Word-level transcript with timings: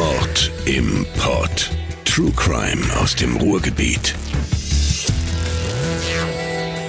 Mord 0.00 0.50
im 0.64 1.04
Pod. 1.18 1.70
True 2.06 2.32
Crime 2.34 2.82
aus 3.02 3.14
dem 3.14 3.36
Ruhrgebiet. 3.36 4.14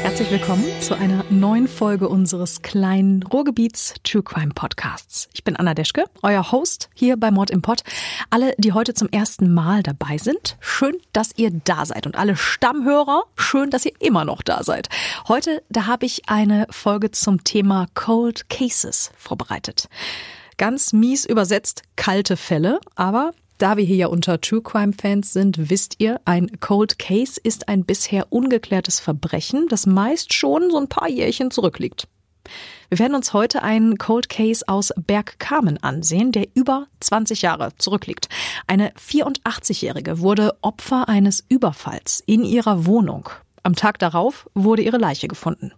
Herzlich 0.02 0.32
willkommen 0.32 0.64
zu 0.80 0.96
einer 0.96 1.26
neuen 1.30 1.68
Folge 1.68 2.08
unseres 2.08 2.62
kleinen 2.62 3.24
Ruhrgebiets 3.24 3.96
True 4.06 4.24
Crime 4.24 4.54
Podcasts. 4.56 5.28
Ich 5.34 5.44
bin 5.44 5.58
Anna 5.58 5.74
Deschke, 5.74 6.06
euer 6.22 6.54
Host 6.54 6.90
hier 6.94 7.18
bei 7.18 7.32
Mord 7.32 7.52
im 7.52 7.62
Pod. 7.62 7.84
Alle, 8.30 8.54
die 8.58 8.72
heute 8.72 8.94
zum 8.94 9.10
ersten 9.10 9.54
Mal 9.54 9.84
dabei 9.84 10.18
sind, 10.18 10.56
schön, 10.62 10.96
dass 11.12 11.32
ihr 11.36 11.52
da 11.52 11.86
seid. 11.86 12.06
Und 12.06 12.16
alle 12.16 12.38
Stammhörer, 12.38 13.24
schön, 13.36 13.72
dass 13.72 13.86
ihr 13.86 13.94
immer 14.00 14.24
noch 14.24 14.42
da 14.42 14.64
seid. 14.64 14.88
Heute, 15.28 15.62
da 15.68 15.86
habe 15.86 16.06
ich 16.06 16.30
eine 16.30 16.66
Folge 16.70 17.12
zum 17.12 17.44
Thema 17.44 17.88
Cold 17.94 18.50
Cases 18.50 19.12
vorbereitet. 19.18 19.90
Ganz 20.62 20.94
mies 20.94 21.26
übersetzt 21.26 21.82
kalte 21.96 22.38
Fälle, 22.38 22.80
aber 22.94 23.32
da 23.58 23.78
wir 23.78 23.84
hier 23.84 23.96
ja 23.96 24.06
unter 24.06 24.40
True 24.40 24.62
Crime 24.62 24.94
Fans 24.94 25.34
sind, 25.34 25.72
wisst 25.72 25.96
ihr, 25.98 26.22
ein 26.26 26.60
Cold 26.60 27.00
Case 27.00 27.42
ist 27.44 27.68
ein 27.68 27.84
bisher 27.84 28.32
ungeklärtes 28.32 29.00
Verbrechen, 29.00 29.66
das 29.70 29.88
meist 29.88 30.36
schon 30.36 30.70
so 30.70 30.78
ein 30.78 30.88
paar 30.88 31.10
Jährchen 31.10 31.50
zurückliegt. 31.50 32.08
Wir 32.90 33.00
werden 33.00 33.16
uns 33.16 33.34
heute 33.34 33.64
einen 33.64 33.98
Cold 33.98 34.30
Case 34.30 34.64
aus 34.68 34.94
Bergkamen 34.96 35.82
ansehen, 35.82 36.32
der 36.32 36.46
über 36.54 36.86
20 37.00 37.42
Jahre 37.42 37.72
zurückliegt. 37.80 38.30
Eine 38.68 38.92
84-Jährige 38.92 40.20
wurde 40.20 40.54
Opfer 40.62 41.10
eines 41.10 41.44
Überfalls 41.50 42.22
in 42.28 42.44
ihrer 42.44 42.86
Wohnung. 42.86 43.32
Am 43.64 43.76
Tag 43.76 44.00
darauf 44.00 44.50
wurde 44.54 44.82
ihre 44.82 44.98
Leiche 44.98 45.28
gefunden. 45.28 45.72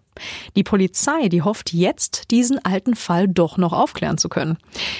Die 0.55 0.63
Polizei, 0.63 1.27
die 1.27 1.41
hofft 1.41 1.73
jetzt, 1.73 2.31
diesen 2.31 2.63
alten 2.63 2.95
Fall 2.95 3.27
doch 3.27 3.57
noch 3.57 3.73
aufklären 3.73 4.17
zu 4.17 4.29
können. 4.29 4.57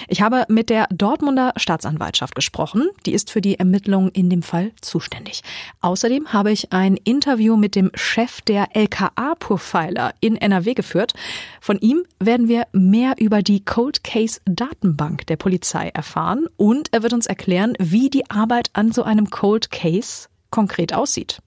Ich 0.07 0.21
habe 0.21 0.45
mit 0.49 0.69
der 0.69 0.87
Dortmunder 0.87 1.53
Staatsanwaltschaft 1.55 2.35
gesprochen. 2.35 2.89
Die 3.05 3.13
ist 3.13 3.29
für 3.29 3.41
die 3.41 3.59
Ermittlungen 3.59 4.09
in 4.09 4.29
dem 4.29 4.41
Fall 4.41 4.71
zuständig. 4.81 5.41
Außerdem 5.81 6.33
habe 6.33 6.51
ich 6.51 6.73
ein 6.73 6.97
Interview 6.97 7.55
mit 7.55 7.75
dem 7.75 7.91
Chef 7.93 8.41
der 8.41 8.75
LKA-Profiler 8.75 10.13
in 10.19 10.35
NRW 10.35 10.73
geführt. 10.73 11.13
Von 11.61 11.77
ihm 11.79 12.03
werden 12.19 12.47
wir 12.47 12.67
mehr 12.71 13.15
über 13.19 13.43
die 13.43 13.63
Cold 13.63 14.03
Case 14.03 14.41
Datenbank 14.45 15.27
der 15.27 15.37
Polizei 15.37 15.89
erfahren 15.89 16.47
und 16.57 16.89
er 16.91 17.03
wird 17.03 17.13
uns 17.13 17.27
erklären, 17.27 17.73
wie 17.79 18.09
die 18.09 18.29
Arbeit 18.29 18.71
an 18.73 18.91
so 18.91 19.03
einem 19.03 19.29
Cold 19.29 19.71
Case 19.71 20.27
konkret 20.49 20.93
aussieht. 20.93 21.39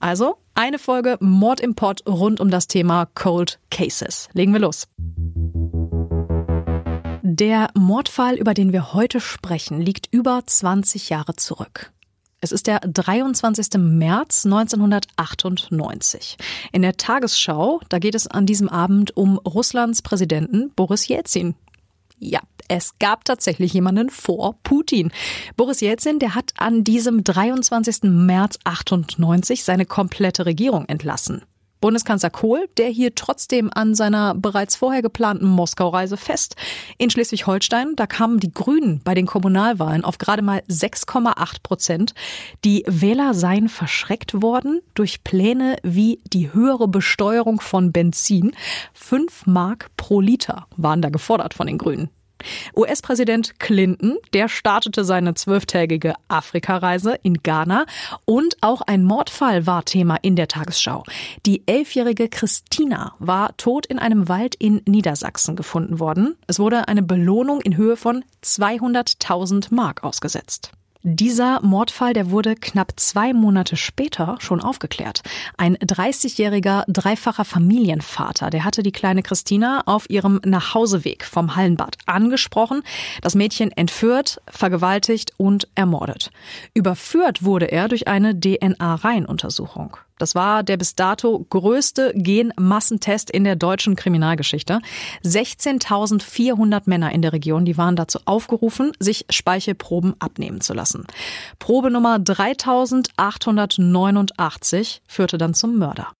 Also 0.00 0.38
eine 0.54 0.78
Folge 0.78 1.16
Mord 1.20 1.60
im 1.60 1.74
Pott 1.74 2.02
rund 2.06 2.40
um 2.40 2.50
das 2.50 2.66
Thema 2.66 3.06
Cold 3.14 3.58
Cases. 3.70 4.28
Legen 4.32 4.52
wir 4.52 4.60
los. 4.60 4.88
Der 7.22 7.68
Mordfall, 7.74 8.36
über 8.36 8.54
den 8.54 8.72
wir 8.72 8.94
heute 8.94 9.20
sprechen, 9.20 9.80
liegt 9.80 10.08
über 10.10 10.42
20 10.46 11.10
Jahre 11.10 11.36
zurück. 11.36 11.92
Es 12.40 12.52
ist 12.52 12.66
der 12.66 12.80
23. 12.80 13.78
März 13.78 14.46
1998. 14.46 16.36
In 16.72 16.82
der 16.82 16.96
Tagesschau, 16.96 17.80
da 17.88 17.98
geht 17.98 18.14
es 18.14 18.26
an 18.26 18.46
diesem 18.46 18.68
Abend 18.68 19.16
um 19.16 19.38
Russlands 19.38 20.02
Präsidenten 20.02 20.70
Boris 20.76 21.08
Jelzin. 21.08 21.56
Ja, 22.18 22.40
es 22.68 22.98
gab 22.98 23.24
tatsächlich 23.24 23.72
jemanden 23.72 24.10
vor 24.10 24.56
Putin. 24.62 25.12
Boris 25.56 25.80
Jelzin, 25.80 26.18
der 26.18 26.34
hat 26.34 26.52
an 26.56 26.82
diesem 26.82 27.22
23. 27.22 28.04
März 28.04 28.58
98 28.64 29.62
seine 29.62 29.86
komplette 29.86 30.46
Regierung 30.46 30.86
entlassen. 30.86 31.42
Bundeskanzler 31.80 32.30
Kohl, 32.30 32.68
der 32.76 32.88
hier 32.88 33.14
trotzdem 33.14 33.70
an 33.74 33.94
seiner 33.94 34.34
bereits 34.34 34.76
vorher 34.76 35.02
geplanten 35.02 35.46
Moskau-Reise 35.46 36.16
fest. 36.16 36.56
In 36.98 37.10
Schleswig-Holstein, 37.10 37.96
da 37.96 38.06
kamen 38.06 38.40
die 38.40 38.52
Grünen 38.52 39.00
bei 39.04 39.14
den 39.14 39.26
Kommunalwahlen 39.26 40.04
auf 40.04 40.18
gerade 40.18 40.42
mal 40.42 40.62
6,8 40.68 41.62
Prozent. 41.62 42.14
Die 42.64 42.84
Wähler 42.86 43.34
seien 43.34 43.68
verschreckt 43.68 44.42
worden 44.42 44.80
durch 44.94 45.24
Pläne 45.24 45.76
wie 45.82 46.20
die 46.32 46.52
höhere 46.52 46.88
Besteuerung 46.88 47.60
von 47.60 47.92
Benzin. 47.92 48.52
Fünf 48.92 49.46
Mark 49.46 49.90
pro 49.96 50.20
Liter 50.20 50.66
waren 50.76 51.02
da 51.02 51.10
gefordert 51.10 51.54
von 51.54 51.66
den 51.66 51.78
Grünen. 51.78 52.10
US-Präsident 52.76 53.58
Clinton, 53.58 54.18
der 54.32 54.48
startete 54.48 55.04
seine 55.04 55.34
zwölftägige 55.34 56.14
Afrikareise 56.28 57.18
in 57.22 57.42
Ghana 57.42 57.86
und 58.24 58.56
auch 58.60 58.82
ein 58.82 59.04
Mordfall 59.04 59.66
war 59.66 59.84
Thema 59.84 60.16
in 60.22 60.36
der 60.36 60.48
Tagesschau. 60.48 61.04
Die 61.46 61.66
elfjährige 61.66 62.28
Christina 62.28 63.14
war 63.18 63.56
tot 63.56 63.86
in 63.86 63.98
einem 63.98 64.28
Wald 64.28 64.54
in 64.54 64.82
Niedersachsen 64.86 65.56
gefunden 65.56 66.00
worden. 66.00 66.36
Es 66.46 66.58
wurde 66.58 66.88
eine 66.88 67.02
Belohnung 67.02 67.60
in 67.60 67.76
Höhe 67.76 67.96
von 67.96 68.24
200.000 68.42 69.74
Mark 69.74 70.04
ausgesetzt. 70.04 70.72
Dieser 71.08 71.60
Mordfall, 71.62 72.14
der 72.14 72.32
wurde 72.32 72.56
knapp 72.56 72.94
zwei 72.96 73.32
Monate 73.32 73.76
später 73.76 74.38
schon 74.40 74.60
aufgeklärt. 74.60 75.22
Ein 75.56 75.76
30-jähriger, 75.76 76.82
dreifacher 76.88 77.44
Familienvater, 77.44 78.50
der 78.50 78.64
hatte 78.64 78.82
die 78.82 78.90
kleine 78.90 79.22
Christina 79.22 79.84
auf 79.86 80.10
ihrem 80.10 80.40
Nachhauseweg 80.44 81.24
vom 81.24 81.54
Hallenbad 81.54 81.96
angesprochen, 82.06 82.82
das 83.22 83.36
Mädchen 83.36 83.70
entführt, 83.70 84.42
vergewaltigt 84.48 85.32
und 85.36 85.68
ermordet. 85.76 86.32
Überführt 86.74 87.44
wurde 87.44 87.66
er 87.66 87.86
durch 87.86 88.08
eine 88.08 88.34
DNA-Reihenuntersuchung. 88.34 89.98
Das 90.18 90.34
war 90.34 90.62
der 90.62 90.76
bis 90.76 90.94
dato 90.94 91.46
größte 91.50 92.12
Genmassentest 92.14 93.30
in 93.30 93.44
der 93.44 93.56
deutschen 93.56 93.96
Kriminalgeschichte. 93.96 94.80
16.400 95.24 96.82
Männer 96.86 97.12
in 97.12 97.22
der 97.22 97.32
Region, 97.32 97.64
die 97.64 97.76
waren 97.76 97.96
dazu 97.96 98.20
aufgerufen, 98.24 98.92
sich 98.98 99.26
Speichelproben 99.30 100.14
abnehmen 100.18 100.60
zu 100.60 100.72
lassen. 100.72 101.06
Probe 101.58 101.90
Nummer 101.90 102.18
3889 102.18 105.02
führte 105.06 105.38
dann 105.38 105.54
zum 105.54 105.78
Mörder. 105.78 106.12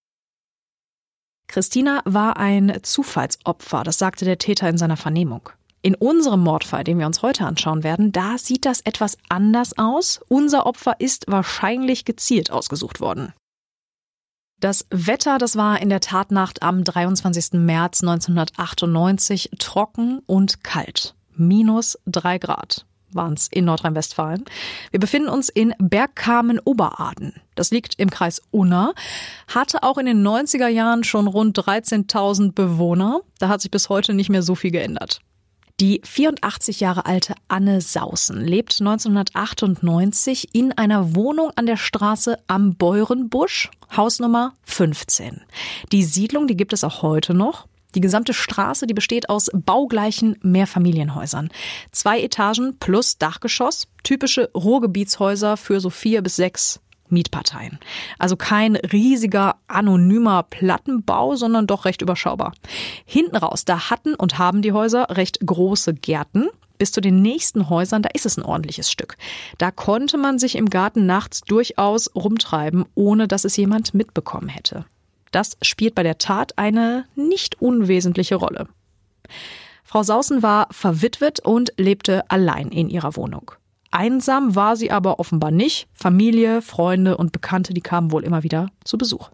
Christina 1.48 2.02
war 2.04 2.38
ein 2.38 2.80
Zufallsopfer, 2.82 3.84
das 3.84 3.98
sagte 3.98 4.24
der 4.24 4.38
Täter 4.38 4.68
in 4.68 4.78
seiner 4.78 4.96
Vernehmung. 4.96 5.50
In 5.80 5.94
unserem 5.94 6.40
Mordfall, 6.40 6.82
den 6.82 6.98
wir 6.98 7.06
uns 7.06 7.22
heute 7.22 7.44
anschauen 7.44 7.84
werden, 7.84 8.10
da 8.10 8.38
sieht 8.38 8.66
das 8.66 8.80
etwas 8.80 9.16
anders 9.28 9.78
aus. 9.78 10.20
Unser 10.28 10.66
Opfer 10.66 10.96
ist 10.98 11.26
wahrscheinlich 11.28 12.04
gezielt 12.04 12.50
ausgesucht 12.50 13.00
worden. 13.00 13.32
Das 14.60 14.86
Wetter, 14.88 15.36
das 15.36 15.56
war 15.56 15.82
in 15.82 15.90
der 15.90 16.00
Tatnacht 16.00 16.62
am 16.62 16.82
23. 16.82 17.52
März 17.52 18.02
1998 18.02 19.50
trocken 19.58 20.20
und 20.24 20.64
kalt. 20.64 21.14
Minus 21.34 21.98
drei 22.06 22.38
Grad 22.38 22.86
waren 23.12 23.34
es 23.34 23.48
in 23.48 23.66
Nordrhein-Westfalen. 23.66 24.44
Wir 24.90 25.00
befinden 25.00 25.28
uns 25.28 25.50
in 25.50 25.74
Bergkamen-Oberaden. 25.78 27.34
Das 27.54 27.70
liegt 27.70 27.98
im 27.98 28.10
Kreis 28.10 28.42
Unna, 28.50 28.94
hatte 29.48 29.82
auch 29.82 29.98
in 29.98 30.06
den 30.06 30.26
90er 30.26 30.68
Jahren 30.68 31.04
schon 31.04 31.26
rund 31.26 31.58
13.000 31.58 32.52
Bewohner. 32.52 33.20
Da 33.38 33.48
hat 33.48 33.60
sich 33.60 33.70
bis 33.70 33.88
heute 33.90 34.14
nicht 34.14 34.30
mehr 34.30 34.42
so 34.42 34.54
viel 34.54 34.70
geändert. 34.70 35.20
Die 35.78 36.00
84 36.02 36.80
Jahre 36.80 37.04
alte 37.04 37.34
Anne 37.48 37.82
Sausen 37.82 38.40
lebt 38.40 38.80
1998 38.80 40.54
in 40.54 40.72
einer 40.72 41.14
Wohnung 41.14 41.50
an 41.54 41.66
der 41.66 41.76
Straße 41.76 42.38
am 42.46 42.76
Beurenbusch, 42.76 43.70
Hausnummer 43.94 44.54
15. 44.64 45.42
Die 45.92 46.02
Siedlung, 46.02 46.46
die 46.46 46.56
gibt 46.56 46.72
es 46.72 46.82
auch 46.82 47.02
heute 47.02 47.34
noch. 47.34 47.66
Die 47.94 48.00
gesamte 48.00 48.32
Straße, 48.32 48.86
die 48.86 48.94
besteht 48.94 49.28
aus 49.28 49.50
baugleichen 49.52 50.38
Mehrfamilienhäusern. 50.40 51.50
Zwei 51.92 52.22
Etagen 52.22 52.78
plus 52.78 53.18
Dachgeschoss, 53.18 53.86
typische 54.02 54.50
Ruhrgebietshäuser 54.54 55.58
für 55.58 55.80
so 55.80 55.90
vier 55.90 56.22
bis 56.22 56.36
sechs 56.36 56.80
Mietparteien. 57.10 57.78
Also 58.18 58.36
kein 58.36 58.76
riesiger 58.76 59.56
anonymer 59.68 60.42
Plattenbau, 60.44 61.36
sondern 61.36 61.66
doch 61.66 61.84
recht 61.84 62.02
überschaubar. 62.02 62.52
Hinten 63.04 63.36
raus, 63.36 63.64
da 63.64 63.90
hatten 63.90 64.14
und 64.14 64.38
haben 64.38 64.62
die 64.62 64.72
Häuser 64.72 65.06
recht 65.10 65.40
große 65.44 65.94
Gärten. 65.94 66.48
Bis 66.78 66.92
zu 66.92 67.00
den 67.00 67.22
nächsten 67.22 67.70
Häusern, 67.70 68.02
da 68.02 68.10
ist 68.12 68.26
es 68.26 68.36
ein 68.36 68.44
ordentliches 68.44 68.90
Stück. 68.90 69.16
Da 69.56 69.70
konnte 69.70 70.18
man 70.18 70.38
sich 70.38 70.56
im 70.56 70.68
Garten 70.68 71.06
nachts 71.06 71.40
durchaus 71.40 72.14
rumtreiben, 72.14 72.84
ohne 72.94 73.28
dass 73.28 73.44
es 73.44 73.56
jemand 73.56 73.94
mitbekommen 73.94 74.48
hätte. 74.48 74.84
Das 75.32 75.56
spielt 75.62 75.94
bei 75.94 76.02
der 76.02 76.18
Tat 76.18 76.58
eine 76.58 77.06
nicht 77.14 77.60
unwesentliche 77.60 78.36
Rolle. 78.36 78.68
Frau 79.84 80.02
Sausen 80.02 80.42
war 80.42 80.68
verwitwet 80.70 81.40
und 81.40 81.72
lebte 81.76 82.28
allein 82.30 82.70
in 82.70 82.90
ihrer 82.90 83.16
Wohnung. 83.16 83.52
Einsam 83.90 84.54
war 84.54 84.76
sie 84.76 84.90
aber 84.90 85.18
offenbar 85.18 85.50
nicht. 85.50 85.88
Familie, 85.92 86.62
Freunde 86.62 87.16
und 87.16 87.32
Bekannte, 87.32 87.74
die 87.74 87.80
kamen 87.80 88.12
wohl 88.12 88.24
immer 88.24 88.42
wieder 88.42 88.68
zu 88.84 88.98
Besuch. 88.98 89.30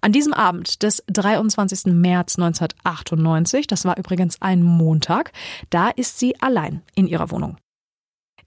An 0.00 0.12
diesem 0.12 0.32
Abend 0.32 0.82
des 0.82 1.02
23. 1.08 1.92
März 1.92 2.36
1998, 2.38 3.66
das 3.66 3.84
war 3.84 3.98
übrigens 3.98 4.40
ein 4.40 4.62
Montag, 4.62 5.32
da 5.70 5.88
ist 5.88 6.18
sie 6.18 6.40
allein 6.40 6.82
in 6.94 7.06
ihrer 7.06 7.30
Wohnung. 7.30 7.56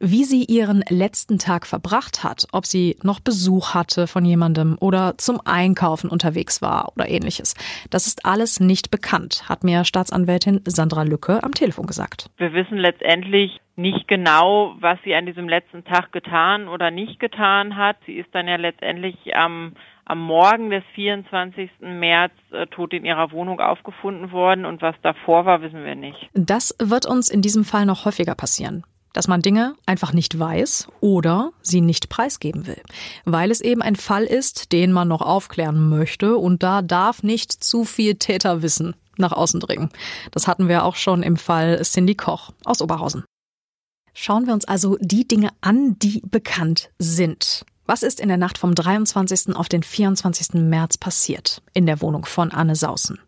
Wie 0.02 0.24
sie 0.24 0.44
ihren 0.46 0.84
letzten 0.90 1.38
Tag 1.38 1.68
verbracht 1.68 2.24
hat, 2.24 2.48
ob 2.52 2.66
sie 2.66 2.98
noch 3.04 3.20
Besuch 3.20 3.76
hatte 3.76 4.08
von 4.08 4.26
jemandem 4.26 4.76
oder 4.80 5.18
zum 5.18 5.40
Einkaufen 5.46 6.10
unterwegs 6.10 6.62
war 6.62 6.92
oder 6.96 7.08
ähnliches. 7.08 7.54
Das 7.92 8.08
ist 8.08 8.26
alles 8.26 8.60
nicht 8.60 8.90
bekannt, 8.90 9.48
hat 9.48 9.64
mir 9.64 9.86
Staatsanwältin 9.86 10.62
Sandra 10.66 11.04
Lücke 11.04 11.44
am 11.44 11.54
Telefon 11.54 11.86
gesagt. 11.86 12.32
Wir 12.38 12.52
wissen 12.54 12.78
letztendlich 12.78 13.62
nicht 13.76 14.08
genau, 14.08 14.76
was 14.80 14.98
sie 15.04 15.14
an 15.14 15.28
diesem 15.28 15.48
letzten 15.48 15.86
Tag 15.86 16.12
getan 16.12 16.68
oder 16.68 16.90
nicht 16.90 17.20
getan 17.20 17.78
hat. 17.78 17.98
Sie 18.06 18.14
ist 18.14 18.30
dann 18.34 18.48
ja 18.48 18.56
letztendlich 18.56 19.16
am 19.36 19.74
am 20.04 20.20
Morgen 20.20 20.72
des 20.72 20.84
24. 20.96 21.70
März 21.80 22.34
äh, 22.52 22.68
tot 22.68 22.92
in 22.92 23.06
ihrer 23.06 23.32
Wohnung 23.32 23.62
aufgefunden 23.62 24.32
worden 24.32 24.66
und 24.66 24.82
was 24.82 24.96
davor 25.04 25.46
war, 25.46 25.62
wissen 25.62 25.86
wir 25.86 25.96
nicht. 25.96 26.30
Das 26.34 26.76
wird 26.80 27.06
uns 27.06 27.30
in 27.30 27.42
diesem 27.42 27.64
Fall 27.64 27.86
noch 27.86 28.04
häufiger 28.04 28.36
passieren 28.36 28.84
dass 29.14 29.28
man 29.28 29.42
Dinge 29.42 29.76
einfach 29.86 30.14
nicht 30.14 30.38
weiß 30.38 30.88
oder 31.00 31.52
sie 31.62 31.82
nicht 31.82 32.10
preisgeben 32.10 32.68
will, 32.68 32.82
weil 33.26 33.52
es 33.52 33.62
eben 33.62 33.82
ein 33.82 33.96
Fall 33.96 34.24
ist, 34.24 34.72
den 34.72 34.92
man 34.92 35.08
noch 35.08 35.22
aufklären 35.22 35.90
möchte 35.90 36.38
und 36.38 36.64
da 36.64 36.82
darf 36.82 37.24
nicht 37.24 37.52
zu 37.64 37.86
viel 37.86 38.16
Täterwissen 38.16 38.96
nach 39.18 39.32
außen 39.32 39.60
dringen. 39.60 39.90
Das 40.32 40.48
hatten 40.48 40.68
wir 40.68 40.84
auch 40.84 40.96
schon 40.96 41.24
im 41.24 41.38
Fall 41.38 41.82
Cindy 41.84 42.16
Koch 42.16 42.52
aus 42.64 42.82
Oberhausen. 42.82 43.24
Schauen 44.14 44.46
wir 44.46 44.54
uns 44.54 44.66
also 44.66 44.98
die 45.00 45.28
Dinge 45.28 45.50
an, 45.62 45.98
die 46.00 46.22
bekannt 46.26 46.90
sind. 47.00 47.66
Was 47.86 48.04
ist 48.04 48.20
in 48.20 48.28
der 48.28 48.38
Nacht 48.38 48.58
vom 48.58 48.76
23. 48.76 49.56
auf 49.56 49.70
den 49.70 49.84
24. 49.84 50.54
März 50.54 50.98
passiert 50.98 51.62
in 51.74 51.86
der 51.86 52.02
Wohnung 52.02 52.26
von 52.26 52.52
Anne 52.52 52.76
Sausen? 52.76 53.20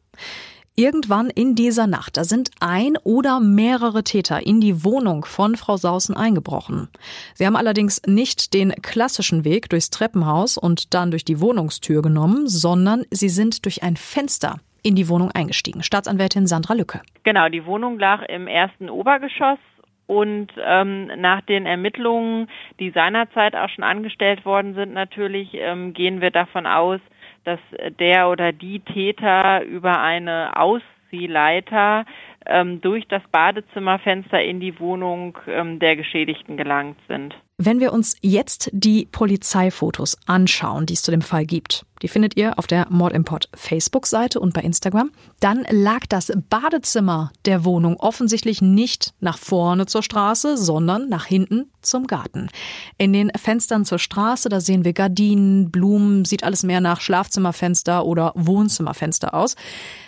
Irgendwann 0.76 1.30
in 1.30 1.54
dieser 1.54 1.86
Nacht, 1.86 2.18
da 2.18 2.24
sind 2.24 2.50
ein 2.60 2.98
oder 3.04 3.40
mehrere 3.40 4.04
Täter 4.04 4.44
in 4.44 4.60
die 4.60 4.84
Wohnung 4.84 5.24
von 5.24 5.56
Frau 5.56 5.78
Sausen 5.78 6.18
eingebrochen. 6.18 6.90
Sie 7.36 7.46
haben 7.46 7.56
allerdings 7.56 8.02
nicht 8.08 8.56
den 8.56 8.72
klassischen 8.82 9.46
Weg 9.46 9.70
durchs 9.70 9.92
Treppenhaus 9.92 10.58
und 10.58 10.96
dann 10.96 11.12
durch 11.12 11.26
die 11.26 11.40
Wohnungstür 11.40 12.02
genommen, 12.02 12.48
sondern 12.48 13.04
sie 13.12 13.30
sind 13.30 13.66
durch 13.66 13.84
ein 13.84 13.96
Fenster 13.98 14.62
in 14.82 14.96
die 14.96 15.10
Wohnung 15.10 15.30
eingestiegen. 15.30 15.84
Staatsanwältin 15.84 16.48
Sandra 16.48 16.74
Lücke. 16.74 17.02
Genau, 17.24 17.50
die 17.50 17.68
Wohnung 17.68 18.00
lag 18.00 18.24
im 18.28 18.48
ersten 18.48 18.90
Obergeschoss 18.90 19.60
und 20.08 20.48
ähm, 20.60 21.06
nach 21.18 21.42
den 21.42 21.68
Ermittlungen, 21.68 22.50
die 22.80 22.90
seinerzeit 22.90 23.56
auch 23.56 23.70
schon 23.70 23.84
angestellt 23.84 24.44
worden 24.44 24.74
sind, 24.74 24.92
natürlich 24.94 25.50
ähm, 25.54 25.94
gehen 25.94 26.20
wir 26.20 26.32
davon 26.32 26.66
aus, 26.66 27.00
dass 27.44 27.60
der 28.00 28.30
oder 28.30 28.52
die 28.52 28.80
Täter 28.80 29.64
über 29.64 30.00
eine 30.00 30.56
Ausziehleiter 30.56 32.06
ähm, 32.46 32.82
durch 32.82 33.08
das 33.08 33.22
Badezimmerfenster 33.32 34.42
in 34.42 34.60
die 34.60 34.80
Wohnung 34.80 35.38
ähm, 35.48 35.80
der 35.80 35.96
Geschädigten 35.96 36.58
gelangt 36.58 36.98
sind. 37.08 37.36
Wenn 37.58 37.80
wir 37.80 37.94
uns 37.94 38.18
jetzt 38.22 38.70
die 38.74 39.08
Polizeifotos 39.12 40.18
anschauen, 40.26 40.86
die 40.86 40.94
es 40.94 41.04
zu 41.04 41.12
dem 41.12 41.22
Fall 41.22 41.46
gibt, 41.46 41.86
die 42.04 42.10
findet 42.10 42.36
ihr 42.36 42.60
auf 42.60 42.68
der 42.68 42.86
Mordimport 42.90 43.50
Facebook-Seite 43.56 44.40
und 44.40 44.54
bei 44.54 44.62
Instagram, 44.62 45.12
dann 45.40 45.66
lag 45.70 46.02
das 46.10 46.34
Badezimmer 46.50 47.32
der 47.46 47.64
Wohnung 47.64 47.96
offensichtlich 47.96 48.62
nicht 48.62 49.14
nach 49.22 49.38
vorne 49.38 49.86
zur 49.86 50.04
Straße, 50.04 50.58
sondern 50.58 51.08
nach 51.08 51.26
hinten 51.26 51.72
zum 51.82 52.06
Garten. 52.06 52.50
In 52.98 53.14
den 53.14 53.32
Fenstern 53.38 53.86
zur 53.86 54.00
Straße, 54.00 54.50
da 54.50 54.60
sehen 54.60 54.84
wir 54.84 54.92
Gardinen, 54.92 55.72
Blumen, 55.72 56.26
sieht 56.26 56.44
alles 56.44 56.64
mehr 56.64 56.82
nach 56.82 57.00
Schlafzimmerfenster 57.00 58.06
oder 58.06 58.34
Wohnzimmerfenster 58.36 59.34
aus. 59.34 59.56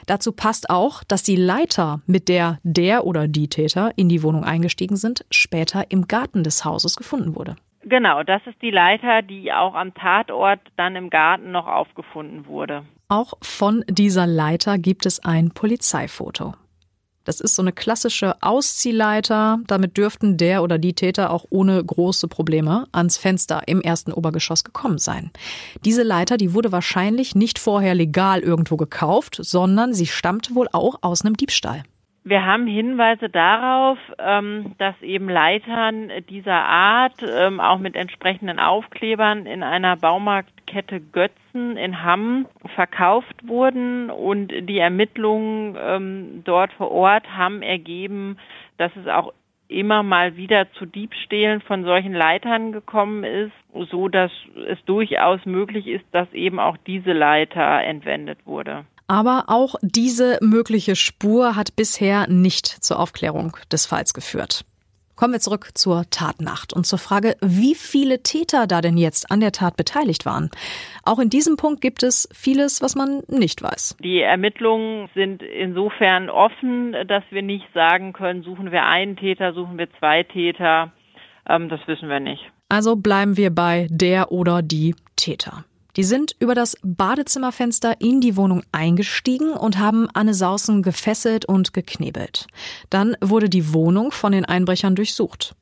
Dazu 0.06 0.34
passt 0.34 0.70
auch, 0.70 1.02
dass 1.06 1.24
die 1.24 1.38
Leiter, 1.38 2.02
mit 2.08 2.28
der 2.28 2.60
der 2.64 3.06
oder 3.06 3.30
die 3.30 3.48
Täter 3.48 3.92
in 3.96 4.10
die 4.10 4.22
Wohnung 4.22 4.44
eingestiegen 4.44 4.98
sind, 4.98 5.26
später 5.32 5.90
im 5.92 6.10
Garten 6.10 6.44
des 6.44 6.66
Hauses 6.66 6.98
gefunden 6.98 7.36
wurde. 7.36 7.56
Genau, 7.86 8.24
das 8.24 8.42
ist 8.48 8.60
die 8.62 8.72
Leiter, 8.72 9.22
die 9.22 9.54
auch 9.54 9.76
am 9.76 9.94
Tatort 9.94 10.60
dann 10.76 10.96
im 10.96 11.12
Garten 11.12 11.52
noch 11.52 11.68
aufgefunden 11.68 12.48
wurde. 12.48 12.84
Auch 13.08 13.34
von 13.42 13.86
dieser 13.88 14.26
Leiter 14.26 14.80
gibt 14.80 15.06
es 15.06 15.24
ein 15.24 15.52
Polizeifoto. 15.52 16.56
Das 17.26 17.40
ist 17.40 17.56
so 17.56 17.62
eine 17.62 17.74
klassische 17.74 18.42
Ausziehleiter. 18.42 19.60
Damit 19.68 19.98
dürften 19.98 20.38
der 20.38 20.64
oder 20.64 20.78
die 20.78 20.94
Täter 20.94 21.32
auch 21.32 21.46
ohne 21.50 21.84
große 21.84 22.28
Probleme 22.28 22.88
ans 22.92 23.18
Fenster 23.18 23.64
im 23.68 23.82
ersten 23.82 24.14
Obergeschoss 24.14 24.64
gekommen 24.64 25.00
sein. 25.00 25.32
Diese 25.84 26.04
Leiter, 26.04 26.38
die 26.38 26.54
wurde 26.54 26.72
wahrscheinlich 26.72 27.36
nicht 27.36 27.60
vorher 27.60 27.96
legal 27.96 28.42
irgendwo 28.42 28.78
gekauft, 28.78 29.40
sondern 29.42 29.94
sie 29.94 30.08
stammt 30.08 30.54
wohl 30.56 30.68
auch 30.72 31.00
aus 31.02 31.24
einem 31.24 31.36
Diebstahl. 31.36 31.84
Wir 32.28 32.44
haben 32.44 32.66
Hinweise 32.66 33.30
darauf, 33.30 34.00
ähm, 34.18 34.74
dass 34.80 35.00
eben 35.04 35.30
Leitern 35.30 36.10
dieser 36.28 36.66
Art, 36.66 37.22
ähm, 37.22 37.60
auch 37.60 37.78
mit 37.78 37.96
entsprechenden 37.96 38.58
Aufklebern 38.58 39.46
in 39.46 39.62
einer 39.62 39.96
Baumarktkette 39.96 41.02
Götzen 41.02 41.78
in 41.78 42.04
Hamm 42.04 42.48
verkauft 42.74 43.48
wurden 43.48 44.10
und 44.10 44.48
die 44.48 44.80
Ermittlungen 44.80 45.78
ähm, 45.80 46.42
dort 46.44 46.74
vor 46.74 46.90
Ort 46.90 47.30
haben 47.38 47.62
ergeben, 47.62 48.38
dass 48.78 48.92
es 48.96 49.06
auch 49.06 49.32
immer 49.68 50.02
mal 50.02 50.36
wieder 50.36 50.72
zu 50.74 50.88
Diebstählen 50.88 51.62
von 51.62 51.84
solchen 51.84 52.14
Leitern 52.14 52.72
gekommen 52.72 53.24
ist, 53.24 53.54
so 53.92 54.08
dass 54.08 54.32
es 54.68 54.84
durchaus 54.86 55.46
möglich 55.46 55.86
ist, 55.86 56.06
dass 56.12 56.34
eben 56.34 56.60
auch 56.60 56.78
diese 56.88 57.14
Leiter 57.14 57.84
entwendet 57.84 58.40
wurde. 58.46 58.86
Aber 59.08 59.46
auch 59.48 59.76
diese 59.82 60.40
mögliche 60.42 60.96
Spur 60.96 61.56
hat 61.56 61.76
bisher 61.76 62.28
nicht 62.28 62.66
zur 62.68 63.00
Aufklärung 63.00 63.56
des 63.72 63.86
Falls 63.86 64.14
geführt. 64.14 64.66
Kommen 65.16 65.32
wir 65.32 65.40
zurück 65.40 65.70
zur 65.76 66.04
Tatnacht 66.10 66.74
und 66.74 66.86
zur 66.86 67.00
Frage, 67.00 67.38
wie 67.42 67.74
viele 67.74 68.22
Täter 68.22 68.68
da 68.68 68.82
denn 68.82 68.98
jetzt 68.98 69.32
an 69.32 69.40
der 69.40 69.54
Tat 69.54 69.78
beteiligt 69.78 70.26
waren. 70.26 70.50
Auch 71.04 71.20
in 71.20 71.30
diesem 71.30 71.56
Punkt 71.56 71.80
gibt 71.80 72.04
es 72.04 72.28
vieles, 72.34 72.82
was 72.82 72.96
man 72.96 73.22
nicht 73.30 73.62
weiß. 73.62 73.96
Die 74.04 74.20
Ermittlungen 74.20 75.08
sind 75.16 75.42
insofern 75.42 76.30
offen, 76.30 76.94
dass 77.08 77.24
wir 77.30 77.44
nicht 77.44 77.66
sagen 77.74 78.12
können, 78.12 78.44
suchen 78.44 78.74
wir 78.74 78.84
einen 78.84 79.16
Täter, 79.16 79.54
suchen 79.54 79.78
wir 79.78 79.88
zwei 80.00 80.24
Täter. 80.24 80.92
Ähm, 81.48 81.70
das 81.70 81.80
wissen 81.88 82.10
wir 82.10 82.20
nicht. 82.20 82.44
Also 82.68 82.98
bleiben 82.98 83.38
wir 83.38 83.52
bei 83.52 83.88
der 83.90 84.34
oder 84.34 84.62
die 84.62 84.96
Täter. 85.16 85.64
Die 85.96 86.04
sind 86.04 86.36
über 86.40 86.56
das 86.56 86.78
Badezimmerfenster 86.84 87.96
in 88.00 88.20
die 88.20 88.36
Wohnung 88.36 88.64
eingestiegen 88.72 89.54
und 89.54 89.80
haben 89.80 90.08
Anne 90.14 90.34
Sausen 90.34 90.82
gefesselt 90.82 91.46
und 91.46 91.74
geknebelt. 91.74 92.48
Dann 92.90 93.16
wurde 93.22 93.50
die 93.50 93.74
Wohnung 93.74 94.12
von 94.12 94.34
den 94.34 94.46
Einbrechern 94.46 94.96
durchsucht. 94.96 95.56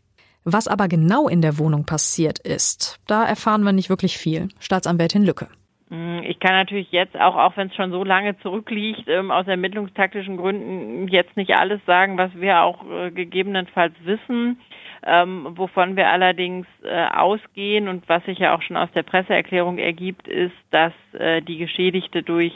Was 0.44 0.68
aber 0.68 0.88
genau 0.88 1.28
in 1.28 1.42
der 1.42 1.58
Wohnung 1.58 1.86
passiert 1.86 2.40
ist, 2.40 3.00
da 3.08 3.24
erfahren 3.24 3.64
wir 3.64 3.72
nicht 3.72 3.90
wirklich 3.90 4.18
viel. 4.18 4.50
Staatsanwältin 4.60 5.24
Lücke. 5.24 5.48
Hm, 5.90 6.24
ich 6.24 6.40
kann 6.40 6.54
natürlich 6.54 6.92
jetzt 6.92 7.16
auch, 7.16 7.36
auch 7.36 7.56
wenn 7.56 7.68
es 7.68 7.76
schon 7.76 7.92
so 7.92 8.04
lange 8.04 8.38
zurückliegt, 8.40 9.04
ähm, 9.08 9.30
aus 9.30 9.48
ermittlungstaktischen 9.48 10.38
Gründen 10.38 11.08
jetzt 11.08 11.38
nicht 11.38 11.56
alles 11.56 11.80
sagen, 11.86 12.18
was 12.18 12.32
wir 12.34 12.62
auch 12.62 12.84
äh, 12.90 13.12
gegebenenfalls 13.12 13.94
wissen. 14.04 14.60
Ähm, 15.06 15.48
wovon 15.58 15.98
wir 15.98 16.10
allerdings 16.10 16.66
äh, 16.84 17.08
ausgehen 17.08 17.90
und 17.90 18.08
was 18.08 18.24
sich 18.24 18.40
ja 18.40 18.56
auch 18.56 18.62
schon 18.62 18.78
aus 18.78 18.90
der 18.96 19.04
Presseerklärung 19.04 19.78
ergibt, 19.78 20.28
ist, 20.28 20.56
dass 20.72 20.94
äh, 21.14 21.42
die 21.42 21.58
Geschädigte 21.58 22.24
durch 22.24 22.54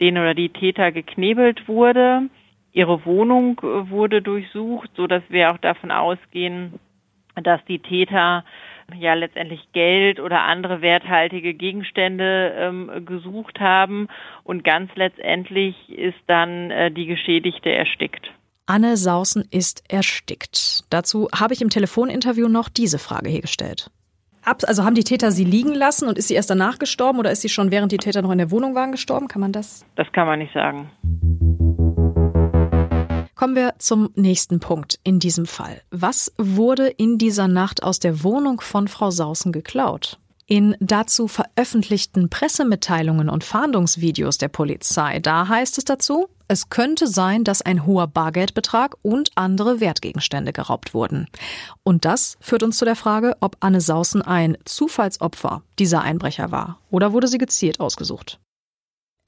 den 0.00 0.16
oder 0.16 0.34
die 0.34 0.50
Täter 0.50 0.92
geknebelt 0.92 1.66
wurde. 1.66 2.22
Ihre 2.72 3.04
Wohnung 3.04 3.58
äh, 3.62 3.90
wurde 3.90 4.22
durchsucht, 4.22 4.90
so 4.94 5.08
dass 5.08 5.24
wir 5.28 5.50
auch 5.50 5.58
davon 5.58 5.90
ausgehen, 5.90 6.78
dass 7.42 7.64
die 7.64 7.80
Täter 7.80 8.44
ja 8.96 9.14
letztendlich 9.14 9.60
Geld 9.72 10.20
oder 10.20 10.42
andere 10.42 10.80
werthaltige 10.80 11.54
Gegenstände 11.54 12.54
ähm, 12.56 13.04
gesucht 13.04 13.60
haben 13.60 14.08
und 14.44 14.64
ganz 14.64 14.90
letztendlich 14.94 15.90
ist 15.90 16.18
dann 16.26 16.70
äh, 16.70 16.90
die 16.90 17.06
Geschädigte 17.06 17.70
erstickt. 17.70 18.30
Anne 18.68 18.98
Sausen 18.98 19.48
ist 19.50 19.82
erstickt. 19.88 20.84
Dazu 20.90 21.28
habe 21.34 21.54
ich 21.54 21.62
im 21.62 21.70
Telefoninterview 21.70 22.48
noch 22.48 22.68
diese 22.68 22.98
Frage 22.98 23.30
hier 23.30 23.40
gestellt. 23.40 23.90
Also 24.44 24.84
haben 24.84 24.94
die 24.94 25.04
Täter 25.04 25.32
sie 25.32 25.44
liegen 25.44 25.74
lassen 25.74 26.06
und 26.06 26.18
ist 26.18 26.28
sie 26.28 26.34
erst 26.34 26.50
danach 26.50 26.78
gestorben 26.78 27.18
oder 27.18 27.30
ist 27.30 27.40
sie 27.40 27.48
schon 27.48 27.70
während 27.70 27.92
die 27.92 27.96
Täter 27.96 28.20
noch 28.20 28.30
in 28.30 28.36
der 28.36 28.50
Wohnung 28.50 28.74
waren 28.74 28.92
gestorben? 28.92 29.26
Kann 29.26 29.40
man 29.40 29.52
das? 29.52 29.86
Das 29.96 30.06
kann 30.12 30.26
man 30.26 30.38
nicht 30.40 30.52
sagen. 30.52 30.90
Kommen 33.34 33.56
wir 33.56 33.74
zum 33.78 34.10
nächsten 34.16 34.60
Punkt 34.60 34.98
in 35.02 35.18
diesem 35.18 35.46
Fall. 35.46 35.80
Was 35.90 36.34
wurde 36.36 36.88
in 36.88 37.16
dieser 37.16 37.48
Nacht 37.48 37.82
aus 37.82 38.00
der 38.00 38.22
Wohnung 38.22 38.60
von 38.60 38.86
Frau 38.86 39.10
Sausen 39.10 39.50
geklaut? 39.50 40.18
In 40.46 40.76
dazu 40.80 41.26
veröffentlichten 41.26 42.28
Pressemitteilungen 42.28 43.30
und 43.30 43.44
Fahndungsvideos 43.44 44.36
der 44.36 44.48
Polizei, 44.48 45.20
da 45.20 45.48
heißt 45.48 45.78
es 45.78 45.84
dazu, 45.84 46.28
es 46.48 46.70
könnte 46.70 47.06
sein, 47.06 47.44
dass 47.44 47.62
ein 47.62 47.84
hoher 47.84 48.06
Bargeldbetrag 48.06 48.96
und 49.02 49.30
andere 49.34 49.80
Wertgegenstände 49.80 50.52
geraubt 50.52 50.94
wurden. 50.94 51.28
Und 51.84 52.06
das 52.06 52.38
führt 52.40 52.62
uns 52.62 52.78
zu 52.78 52.86
der 52.86 52.96
Frage, 52.96 53.36
ob 53.40 53.58
Anne 53.60 53.82
Sausen 53.82 54.22
ein 54.22 54.56
Zufallsopfer 54.64 55.62
dieser 55.78 56.00
Einbrecher 56.00 56.50
war 56.50 56.80
oder 56.90 57.12
wurde 57.12 57.28
sie 57.28 57.38
gezielt 57.38 57.80
ausgesucht. 57.80 58.40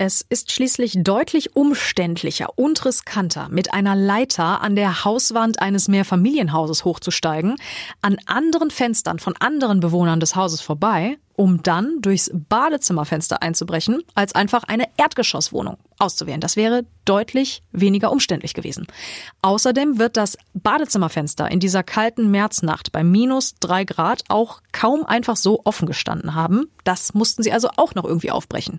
Es 0.02 0.24
ist 0.26 0.50
schließlich 0.50 0.94
deutlich 1.02 1.56
umständlicher 1.56 2.58
und 2.58 2.86
riskanter, 2.86 3.50
mit 3.50 3.74
einer 3.74 3.94
Leiter 3.94 4.62
an 4.62 4.74
der 4.74 5.04
Hauswand 5.04 5.60
eines 5.60 5.88
Mehrfamilienhauses 5.88 6.86
hochzusteigen, 6.86 7.56
an 8.00 8.16
anderen 8.24 8.70
Fenstern 8.70 9.18
von 9.18 9.34
anderen 9.38 9.80
Bewohnern 9.80 10.18
des 10.18 10.36
Hauses 10.36 10.62
vorbei 10.62 11.18
um 11.40 11.62
dann 11.62 12.02
durchs 12.02 12.30
Badezimmerfenster 12.34 13.40
einzubrechen, 13.40 14.02
als 14.14 14.34
einfach 14.34 14.62
eine 14.64 14.84
Erdgeschosswohnung 14.98 15.78
auszuwählen. 15.98 16.42
Das 16.42 16.54
wäre 16.54 16.84
deutlich 17.06 17.62
weniger 17.72 18.12
umständlich 18.12 18.52
gewesen. 18.52 18.86
Außerdem 19.40 19.98
wird 19.98 20.18
das 20.18 20.36
Badezimmerfenster 20.52 21.50
in 21.50 21.58
dieser 21.58 21.82
kalten 21.82 22.30
Märznacht 22.30 22.92
bei 22.92 23.02
minus 23.02 23.54
drei 23.58 23.84
Grad 23.84 24.22
auch 24.28 24.60
kaum 24.72 25.06
einfach 25.06 25.36
so 25.36 25.62
offen 25.64 25.86
gestanden 25.86 26.34
haben. 26.34 26.66
Das 26.84 27.14
mussten 27.14 27.42
sie 27.42 27.52
also 27.52 27.70
auch 27.76 27.94
noch 27.94 28.04
irgendwie 28.04 28.30
aufbrechen. 28.30 28.78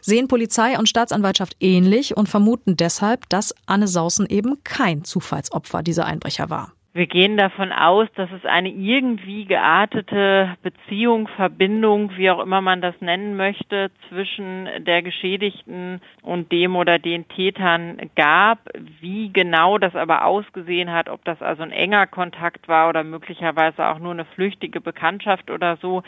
Sehen 0.00 0.26
Polizei 0.26 0.76
und 0.80 0.88
Staatsanwaltschaft 0.88 1.54
ähnlich 1.60 2.16
und 2.16 2.28
vermuten 2.28 2.76
deshalb, 2.76 3.28
dass 3.28 3.54
Anne 3.66 3.86
Sausen 3.86 4.26
eben 4.26 4.64
kein 4.64 5.04
Zufallsopfer 5.04 5.84
dieser 5.84 6.06
Einbrecher 6.06 6.50
war. 6.50 6.72
Wir 6.94 7.06
gehen 7.06 7.38
davon 7.38 7.72
aus, 7.72 8.06
dass 8.16 8.30
es 8.32 8.44
eine 8.44 8.68
irgendwie 8.68 9.46
geartete 9.46 10.58
Beziehung, 10.62 11.26
Verbindung, 11.26 12.14
wie 12.18 12.30
auch 12.30 12.40
immer 12.40 12.60
man 12.60 12.82
das 12.82 12.94
nennen 13.00 13.34
möchte, 13.34 13.90
zwischen 14.10 14.68
der 14.80 15.00
Geschädigten 15.00 16.02
und 16.20 16.52
dem 16.52 16.76
oder 16.76 16.98
den 16.98 17.26
Tätern 17.28 18.10
gab. 18.14 18.58
Wie 19.00 19.32
genau 19.32 19.78
das 19.78 19.96
aber 19.96 20.26
ausgesehen 20.26 20.92
hat, 20.92 21.08
ob 21.08 21.24
das 21.24 21.40
also 21.40 21.62
ein 21.62 21.72
enger 21.72 22.06
Kontakt 22.06 22.68
war 22.68 22.90
oder 22.90 23.04
möglicherweise 23.04 23.86
auch 23.86 23.98
nur 23.98 24.12
eine 24.12 24.26
flüchtige 24.26 24.82
Bekanntschaft 24.82 25.50
oder 25.50 25.78
so, 25.78 26.02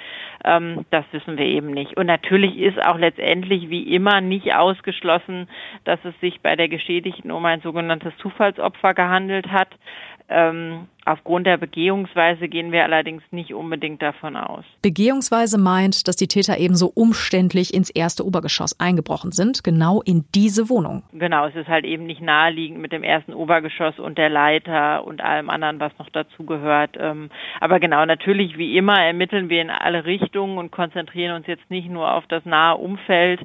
ähm, 0.45 0.85
das 0.91 1.07
wissen 1.13 1.39
wir 1.39 1.47
eben 1.47 1.71
nicht. 1.71 1.97
Und 1.97 2.09
natürlich 2.09 2.59
ist 2.59 2.79
auch 2.85 2.99
letztendlich 2.99 3.71
wie 3.71 3.95
immer 3.95 4.21
nicht 4.21 4.53
ausgeschlossen, 4.53 5.49
dass 5.85 6.05
es 6.05 6.13
sich 6.21 6.43
bei 6.43 6.57
der 6.57 6.69
Geschädigten 6.69 7.31
um 7.31 7.47
ein 7.47 7.63
sogenanntes 7.63 8.15
Zufallsopfer 8.19 8.93
gehandelt 8.93 9.51
hat. 9.51 9.69
Ähm, 10.27 10.89
aufgrund 11.05 11.47
der 11.47 11.59
Begehungsweise 11.59 12.49
gehen 12.49 12.73
wir 12.73 12.83
allerdings 12.85 13.23
nicht 13.31 13.53
unbedingt 13.53 14.01
davon 14.01 14.37
aus. 14.37 14.65
Begehungsweise 14.81 15.59
meint, 15.59 16.09
dass 16.09 16.17
die 16.17 16.29
Täter 16.29 16.57
ebenso 16.57 16.91
umständlich 16.95 17.75
ins 17.75 17.91
erste 17.91 18.25
Obergeschoss 18.25 18.81
eingebrochen 18.81 19.33
sind, 19.33 19.63
genau 19.63 20.01
in 20.01 20.25
diese 20.35 20.71
Wohnung. 20.71 21.03
Genau, 21.13 21.47
es 21.47 21.55
ist 21.55 21.69
halt 21.69 21.85
eben 21.85 22.07
nicht 22.07 22.23
naheliegend 22.23 22.81
mit 22.81 22.93
dem 22.93 23.03
ersten 23.03 23.35
Obergeschoss 23.35 23.99
und 23.99 24.17
der 24.17 24.31
Leiter 24.31 25.05
und 25.05 25.21
allem 25.21 25.51
anderen, 25.51 25.79
was 25.79 25.93
noch 25.99 26.09
dazu 26.09 26.45
gehört. 26.45 26.97
Ähm, 26.99 27.29
aber 27.61 27.79
genau, 27.79 28.07
natürlich 28.07 28.57
wie 28.57 28.79
immer 28.79 28.99
ermitteln 28.99 29.51
wir 29.51 29.61
in 29.61 29.71
alle 29.71 30.07
Richtungen 30.07 30.57
und 30.57 30.71
konzentrieren 30.71 31.37
uns 31.37 31.47
jetzt 31.47 31.71
nicht 31.71 31.91
nur 31.91 32.15
auf 32.15 32.25
das 32.29 32.47
nahe 32.47 32.77
Umfeld, 32.77 33.41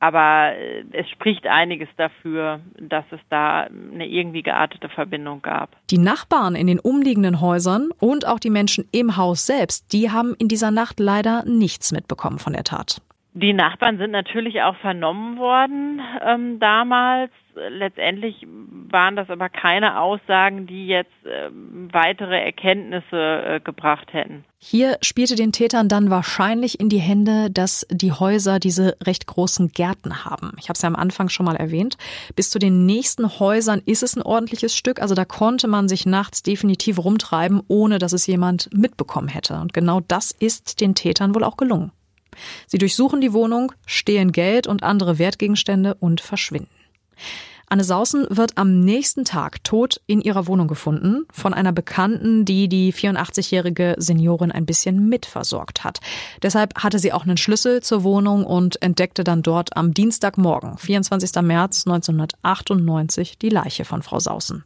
aber 0.00 0.56
äh, 0.56 0.84
es 0.92 1.08
spricht 1.10 1.46
einiges 1.46 1.88
dafür, 1.96 2.60
dass 2.80 3.04
es 3.12 3.20
da 3.28 3.68
eine 3.92 4.06
irgendwie 4.06 4.42
geartete 4.42 4.88
Verbindung 4.88 5.42
gab. 5.42 5.76
Die 5.90 5.98
Nachbarn 5.98 6.56
in 6.56 6.66
den 6.66 6.80
umliegenden 6.80 7.40
Häusern 7.40 7.90
und 8.00 8.26
auch 8.26 8.40
die 8.40 8.50
Menschen 8.50 8.88
im 8.92 9.16
Haus 9.16 9.46
selbst, 9.46 9.92
die 9.92 10.10
haben 10.10 10.34
in 10.38 10.48
dieser 10.48 10.70
Nacht 10.70 10.98
leider 10.98 11.44
nichts 11.44 11.92
mitbekommen 11.92 12.38
von 12.38 12.54
der 12.54 12.64
Tat. 12.64 13.02
Die 13.32 13.52
Nachbarn 13.52 13.98
sind 13.98 14.10
natürlich 14.10 14.60
auch 14.62 14.76
vernommen 14.76 15.38
worden 15.38 16.00
ähm, 16.26 16.58
damals. 16.58 17.30
Letztendlich 17.54 18.44
waren 18.90 19.14
das 19.14 19.30
aber 19.30 19.48
keine 19.48 20.00
Aussagen, 20.00 20.66
die 20.66 20.86
jetzt 20.86 21.12
äh, 21.24 21.48
weitere 21.92 22.40
Erkenntnisse 22.40 23.16
äh, 23.16 23.60
gebracht 23.60 24.12
hätten. 24.12 24.44
Hier 24.58 24.98
spielte 25.00 25.36
den 25.36 25.52
Tätern 25.52 25.88
dann 25.88 26.10
wahrscheinlich 26.10 26.80
in 26.80 26.88
die 26.88 26.98
Hände, 26.98 27.50
dass 27.50 27.86
die 27.90 28.12
Häuser 28.12 28.58
diese 28.58 28.96
recht 29.04 29.26
großen 29.26 29.68
Gärten 29.68 30.24
haben. 30.24 30.52
Ich 30.58 30.68
habe 30.68 30.74
es 30.74 30.82
ja 30.82 30.88
am 30.88 30.96
Anfang 30.96 31.28
schon 31.28 31.46
mal 31.46 31.56
erwähnt. 31.56 31.98
Bis 32.34 32.50
zu 32.50 32.58
den 32.58 32.84
nächsten 32.84 33.38
Häusern 33.38 33.80
ist 33.86 34.02
es 34.02 34.16
ein 34.16 34.22
ordentliches 34.22 34.76
Stück. 34.76 35.00
Also 35.00 35.14
da 35.14 35.24
konnte 35.24 35.68
man 35.68 35.88
sich 35.88 36.04
nachts 36.04 36.42
definitiv 36.42 36.98
rumtreiben, 36.98 37.62
ohne 37.68 37.98
dass 37.98 38.12
es 38.12 38.26
jemand 38.26 38.70
mitbekommen 38.74 39.28
hätte. 39.28 39.60
Und 39.60 39.72
genau 39.72 40.00
das 40.00 40.32
ist 40.32 40.80
den 40.80 40.94
Tätern 40.94 41.34
wohl 41.34 41.44
auch 41.44 41.56
gelungen. 41.56 41.92
Sie 42.66 42.78
durchsuchen 42.78 43.20
die 43.20 43.32
Wohnung, 43.32 43.72
stehlen 43.86 44.32
Geld 44.32 44.66
und 44.66 44.82
andere 44.82 45.18
Wertgegenstände 45.18 45.94
und 45.94 46.20
verschwinden. 46.20 46.70
Anne 47.72 47.84
Sausen 47.84 48.26
wird 48.30 48.58
am 48.58 48.80
nächsten 48.80 49.24
Tag 49.24 49.62
tot 49.62 50.00
in 50.08 50.20
ihrer 50.20 50.48
Wohnung 50.48 50.66
gefunden 50.66 51.24
von 51.32 51.54
einer 51.54 51.70
Bekannten, 51.70 52.44
die 52.44 52.68
die 52.68 52.92
84-jährige 52.92 53.94
Seniorin 53.96 54.50
ein 54.50 54.66
bisschen 54.66 55.08
mitversorgt 55.08 55.84
hat. 55.84 56.00
Deshalb 56.42 56.74
hatte 56.82 56.98
sie 56.98 57.12
auch 57.12 57.22
einen 57.22 57.36
Schlüssel 57.36 57.80
zur 57.80 58.02
Wohnung 58.02 58.44
und 58.44 58.82
entdeckte 58.82 59.22
dann 59.22 59.42
dort 59.42 59.76
am 59.76 59.94
Dienstagmorgen, 59.94 60.78
24. 60.78 61.30
März 61.42 61.86
1998, 61.86 63.38
die 63.38 63.50
Leiche 63.50 63.84
von 63.84 64.02
Frau 64.02 64.18
Sausen. 64.18 64.64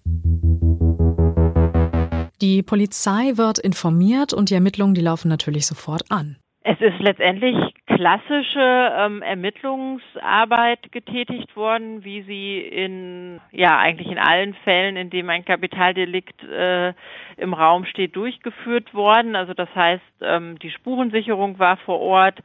Die 2.41 2.63
Polizei 2.63 3.37
wird 3.37 3.59
informiert 3.59 4.33
und 4.33 4.49
die 4.49 4.55
Ermittlungen, 4.55 4.95
die 4.95 5.03
laufen 5.03 5.29
natürlich 5.29 5.67
sofort 5.67 6.11
an. 6.11 6.37
Es 6.67 6.81
ist 6.81 6.99
letztendlich 6.99 7.57
klassische 7.87 8.93
ähm, 8.99 9.21
Ermittlungsarbeit 9.21 10.91
getätigt 10.93 11.55
worden, 11.57 12.05
wie 12.05 12.23
sie 12.23 12.59
in 12.59 13.39
ja 13.53 13.79
eigentlich 13.79 14.11
in 14.11 14.17
allen 14.17 14.55
Fällen, 14.65 14.97
in 14.97 15.11
denen 15.11 15.29
ein 15.29 15.45
Kapitaldelikt 15.45 16.43
äh, 16.43 16.95
im 17.37 17.53
Raum 17.53 17.85
steht, 17.85 18.17
durchgeführt 18.17 18.95
worden. 18.95 19.37
Also 19.37 19.53
das 19.53 19.69
heißt, 19.75 20.03
ähm, 20.23 20.59
die 20.61 20.71
Spurensicherung 20.71 21.59
war 21.59 21.77
vor 21.77 22.01
Ort 22.01 22.39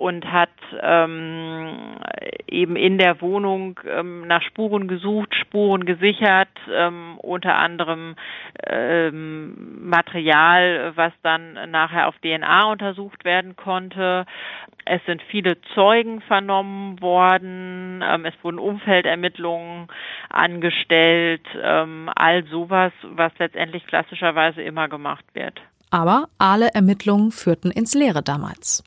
und 0.00 0.24
hat 0.32 0.48
ähm, 0.80 1.98
eben 2.48 2.74
in 2.74 2.96
der 2.96 3.20
Wohnung 3.20 3.78
ähm, 3.86 4.26
nach 4.26 4.40
Spuren 4.40 4.88
gesucht, 4.88 5.34
Spuren 5.34 5.84
gesichert, 5.84 6.48
ähm, 6.72 7.18
unter 7.18 7.56
anderem 7.56 8.16
ähm, 8.66 9.86
Material, 9.86 10.92
was 10.94 11.12
dann 11.22 11.70
nachher 11.70 12.08
auf 12.08 12.14
DNA 12.22 12.70
untersucht 12.70 13.26
werden 13.26 13.56
konnte. 13.56 14.24
Es 14.86 15.04
sind 15.04 15.20
viele 15.30 15.60
Zeugen 15.74 16.22
vernommen 16.22 17.02
worden, 17.02 18.02
ähm, 18.02 18.24
es 18.24 18.34
wurden 18.42 18.58
Umfeldermittlungen 18.58 19.88
angestellt, 20.30 21.46
ähm, 21.62 22.08
all 22.16 22.44
sowas, 22.44 22.92
was 23.02 23.32
letztendlich 23.38 23.86
klassischerweise 23.86 24.62
immer 24.62 24.88
gemacht 24.88 25.26
wird. 25.34 25.60
Aber 25.90 26.28
alle 26.38 26.68
Ermittlungen 26.72 27.32
führten 27.32 27.70
ins 27.70 27.94
Leere 27.94 28.22
damals. 28.22 28.82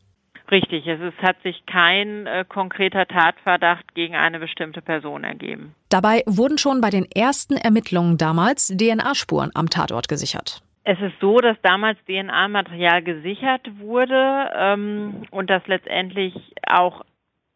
Richtig, 0.54 0.86
es 0.86 1.02
ist, 1.02 1.18
hat 1.24 1.42
sich 1.42 1.66
kein 1.66 2.28
äh, 2.28 2.46
konkreter 2.48 3.08
Tatverdacht 3.08 3.96
gegen 3.96 4.16
eine 4.16 4.40
bestimmte 4.40 4.84
Person 4.84 5.24
ergeben. 5.24 5.74
Dabei 5.90 6.22
wurden 6.28 6.60
schon 6.60 6.80
bei 6.80 6.92
den 6.92 7.08
ersten 7.12 7.58
Ermittlungen 7.58 8.20
damals 8.20 8.68
DNA-Spuren 8.68 9.50
am 9.56 9.72
Tatort 9.72 10.08
gesichert. 10.08 10.62
Es 10.84 11.00
ist 11.00 11.20
so, 11.20 11.40
dass 11.40 11.58
damals 11.64 11.98
DNA-Material 12.08 13.02
gesichert 13.02 13.68
wurde 13.80 14.52
ähm, 14.56 15.24
und 15.32 15.50
dass 15.50 15.66
letztendlich 15.66 16.36
auch 16.68 17.02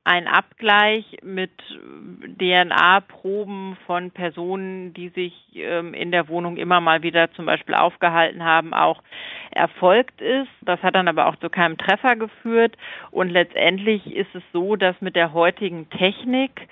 ein 0.08 0.28
Abgleich 0.30 1.06
mit 1.22 1.52
DNA-Proben 2.40 3.78
von 3.86 4.12
Personen, 4.12 4.94
die 4.94 5.10
sich 5.10 5.34
ähm, 5.56 5.94
in 5.94 6.12
der 6.12 6.30
Wohnung 6.30 6.56
immer 6.56 6.80
mal 6.80 7.04
wieder 7.04 7.30
zum 7.34 7.46
Beispiel 7.46 7.76
aufgehalten 7.76 8.46
haben, 8.46 8.74
auch 8.74 9.04
erfolgt 9.52 10.22
ist. 10.22 10.48
Das 10.62 10.82
hat 10.82 10.96
dann 10.96 11.10
aber 11.10 11.28
auch 11.28 11.36
zu 11.36 11.50
keinem 11.50 11.78
Treffer 11.78 12.16
geführt. 12.16 12.78
Und 13.12 13.32
letztendlich 13.32 14.08
ist 14.16 14.34
es 14.34 14.44
so, 14.54 14.78
dass 14.78 14.96
mit 15.02 15.18
der 15.18 15.34
heutigen 15.34 15.90
Technik 15.90 16.70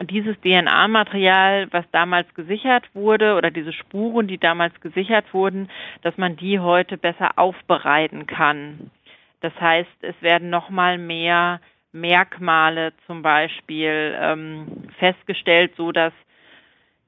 dieses 0.00 0.40
DNA-Material, 0.42 1.66
was 1.72 1.84
damals 1.90 2.32
gesichert 2.34 2.88
wurde, 2.94 3.34
oder 3.34 3.50
diese 3.50 3.72
Spuren, 3.72 4.28
die 4.28 4.38
damals 4.38 4.80
gesichert 4.80 5.34
wurden, 5.34 5.68
dass 6.02 6.16
man 6.16 6.36
die 6.36 6.60
heute 6.60 6.96
besser 6.96 7.32
aufbereiten 7.40 8.28
kann. 8.28 8.92
Das 9.40 9.52
heißt, 9.60 9.90
es 10.02 10.14
werden 10.20 10.48
nochmal 10.48 10.96
mehr 10.96 11.60
Merkmale 11.92 12.92
zum 13.06 13.22
Beispiel 13.22 14.16
ähm, 14.20 14.88
festgestellt, 14.98 15.72
so 15.76 15.92
dass 15.92 16.12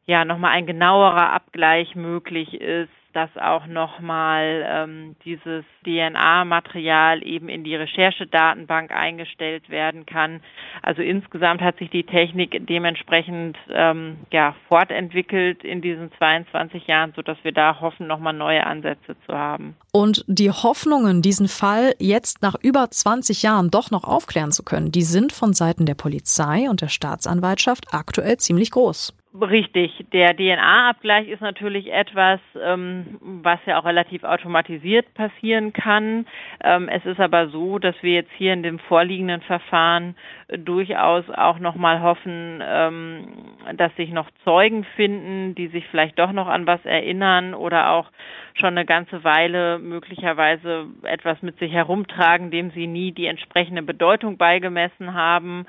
ja 0.07 0.25
nochmal 0.25 0.53
ein 0.53 0.67
genauerer 0.67 1.33
Abgleich 1.33 1.95
möglich 1.95 2.55
ist 2.61 2.91
dass 3.13 3.31
auch 3.37 3.67
nochmal 3.67 4.65
ähm, 4.69 5.17
dieses 5.25 5.65
DNA-Material 5.85 7.23
eben 7.27 7.49
in 7.49 7.65
die 7.65 7.75
Recherchedatenbank 7.75 8.93
eingestellt 8.93 9.69
werden 9.69 10.07
kann. 10.07 10.41
Also 10.83 11.03
insgesamt 11.03 11.61
hat 11.61 11.79
sich 11.79 11.91
die 11.91 12.05
Technik 12.05 12.67
dementsprechend 12.67 13.57
ähm, 13.71 14.19
ja, 14.33 14.55
fortentwickelt 14.69 15.65
in 15.65 15.81
diesen 15.81 16.13
22 16.19 16.87
Jahren, 16.87 17.13
sodass 17.17 17.39
wir 17.43 17.53
da 17.53 17.81
hoffen, 17.81 18.07
nochmal 18.07 18.35
neue 18.35 18.67
Ansätze 18.67 19.17
zu 19.27 19.37
haben. 19.37 19.77
Und 19.93 20.25
die 20.29 20.51
Hoffnungen, 20.51 21.23
diesen 21.23 21.49
Fall 21.49 21.95
jetzt 21.99 22.43
nach 22.43 22.55
über 22.63 22.91
20 22.91 23.43
Jahren 23.43 23.71
doch 23.71 23.91
noch 23.91 24.05
aufklären 24.05 24.53
zu 24.53 24.63
können, 24.63 24.93
die 24.93 25.03
sind 25.03 25.33
von 25.33 25.53
Seiten 25.53 25.87
der 25.87 25.95
Polizei 25.95 26.69
und 26.71 26.81
der 26.81 26.89
Staatsanwaltschaft 26.89 27.93
aktuell 27.93 28.37
ziemlich 28.37 28.71
groß. 28.71 29.15
Richtig, 29.33 30.07
der 30.13 30.37
DNA-Abgleich 30.37 31.29
ist 31.29 31.41
natürlich 31.41 31.93
etwas, 31.93 32.41
ähm, 32.61 33.17
was 33.21 33.61
ja 33.65 33.79
auch 33.79 33.85
relativ 33.85 34.25
automatisiert 34.25 35.15
passieren 35.15 35.73
kann. 35.73 36.27
Ähm, 36.65 36.89
es 36.89 37.07
ist 37.07 37.21
aber 37.21 37.49
so, 37.49 37.79
dass 37.79 37.95
wir 38.03 38.15
jetzt 38.15 38.33
hier 38.37 38.53
in 38.53 38.65
dem 38.65 38.81
vorliegenden 38.81 39.41
Verfahren 39.43 40.17
durchaus 40.49 41.31
auch 41.31 41.61
nochmal 41.61 42.03
hoffen, 42.03 42.61
ähm, 42.61 43.29
dass 43.77 43.95
sich 43.95 44.11
noch 44.11 44.29
Zeugen 44.43 44.83
finden, 44.97 45.55
die 45.55 45.69
sich 45.69 45.87
vielleicht 45.87 46.19
doch 46.19 46.33
noch 46.33 46.49
an 46.49 46.67
was 46.67 46.85
erinnern 46.85 47.55
oder 47.55 47.91
auch 47.91 48.11
schon 48.55 48.77
eine 48.77 48.85
ganze 48.85 49.23
Weile 49.23 49.79
möglicherweise 49.79 50.87
etwas 51.05 51.41
mit 51.41 51.57
sich 51.61 51.73
herumtragen, 51.73 52.51
dem 52.51 52.73
sie 52.73 52.89
nie 52.89 53.13
die 53.13 53.27
entsprechende 53.27 53.83
Bedeutung 53.83 54.39
beigemessen 54.39 55.15
haben 55.15 55.67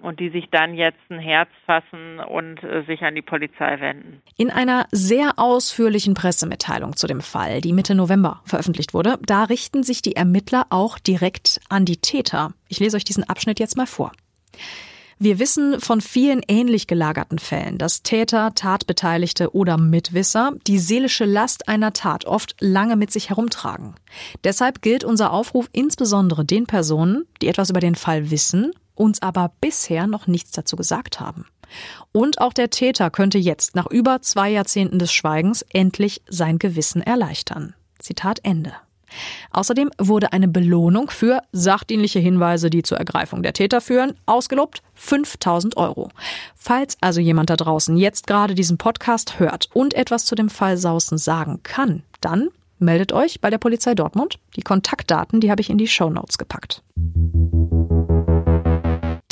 und 0.00 0.18
die 0.18 0.30
sich 0.30 0.48
dann 0.50 0.74
jetzt 0.74 0.98
ein 1.10 1.18
Herz 1.18 1.50
fassen 1.66 2.18
und 2.18 2.45
äh, 2.62 2.84
sich 2.86 3.02
an 3.02 3.14
die 3.14 3.22
Polizei 3.22 3.80
wenden. 3.80 4.22
In 4.36 4.50
einer 4.50 4.86
sehr 4.92 5.38
ausführlichen 5.38 6.14
Pressemitteilung 6.14 6.96
zu 6.96 7.06
dem 7.06 7.20
Fall, 7.20 7.60
die 7.60 7.72
Mitte 7.72 7.94
November 7.94 8.40
veröffentlicht 8.44 8.94
wurde, 8.94 9.18
da 9.24 9.44
richten 9.44 9.82
sich 9.82 10.02
die 10.02 10.16
Ermittler 10.16 10.66
auch 10.70 10.98
direkt 10.98 11.60
an 11.68 11.84
die 11.84 11.98
Täter. 11.98 12.52
Ich 12.68 12.80
lese 12.80 12.96
euch 12.96 13.04
diesen 13.04 13.24
Abschnitt 13.24 13.58
jetzt 13.58 13.76
mal 13.76 13.86
vor. 13.86 14.12
Wir 15.18 15.38
wissen 15.38 15.80
von 15.80 16.02
vielen 16.02 16.42
ähnlich 16.46 16.86
gelagerten 16.86 17.38
Fällen, 17.38 17.78
dass 17.78 18.02
Täter, 18.02 18.52
Tatbeteiligte 18.54 19.54
oder 19.54 19.78
Mitwisser 19.78 20.52
die 20.66 20.78
seelische 20.78 21.24
Last 21.24 21.68
einer 21.68 21.94
Tat 21.94 22.26
oft 22.26 22.54
lange 22.60 22.96
mit 22.96 23.10
sich 23.10 23.30
herumtragen. 23.30 23.94
Deshalb 24.44 24.82
gilt 24.82 25.04
unser 25.04 25.32
Aufruf 25.32 25.70
insbesondere 25.72 26.44
den 26.44 26.66
Personen, 26.66 27.24
die 27.40 27.48
etwas 27.48 27.70
über 27.70 27.80
den 27.80 27.94
Fall 27.94 28.30
wissen, 28.30 28.72
uns 28.96 29.22
aber 29.22 29.52
bisher 29.60 30.06
noch 30.06 30.26
nichts 30.26 30.50
dazu 30.50 30.76
gesagt 30.76 31.20
haben. 31.20 31.46
Und 32.12 32.40
auch 32.40 32.52
der 32.52 32.70
Täter 32.70 33.10
könnte 33.10 33.38
jetzt 33.38 33.74
nach 33.74 33.86
über 33.86 34.22
zwei 34.22 34.50
Jahrzehnten 34.50 34.98
des 34.98 35.12
Schweigens 35.12 35.62
endlich 35.72 36.22
sein 36.28 36.58
Gewissen 36.58 37.02
erleichtern. 37.02 37.74
Zitat 37.98 38.40
Ende. 38.42 38.72
Außerdem 39.50 39.90
wurde 39.98 40.32
eine 40.32 40.48
Belohnung 40.48 41.10
für 41.10 41.40
sachdienliche 41.52 42.18
Hinweise, 42.18 42.70
die 42.70 42.82
zur 42.82 42.98
Ergreifung 42.98 43.42
der 43.42 43.52
Täter 43.52 43.80
führen, 43.80 44.14
ausgelobt 44.26 44.82
5000 44.94 45.76
Euro. 45.76 46.10
Falls 46.54 46.96
also 47.00 47.20
jemand 47.20 47.50
da 47.50 47.56
draußen 47.56 47.96
jetzt 47.96 48.26
gerade 48.26 48.54
diesen 48.54 48.78
Podcast 48.78 49.38
hört 49.38 49.68
und 49.72 49.94
etwas 49.94 50.24
zu 50.24 50.34
dem 50.34 50.50
Fall 50.50 50.76
Sausen 50.76 51.18
sagen 51.18 51.60
kann, 51.62 52.02
dann 52.20 52.48
meldet 52.78 53.12
euch 53.12 53.40
bei 53.40 53.50
der 53.50 53.58
Polizei 53.58 53.94
Dortmund. 53.94 54.38
Die 54.56 54.62
Kontaktdaten, 54.62 55.40
die 55.40 55.50
habe 55.50 55.60
ich 55.60 55.70
in 55.70 55.78
die 55.78 55.88
Show 55.88 56.10
Notes 56.10 56.36
gepackt. 56.36 56.82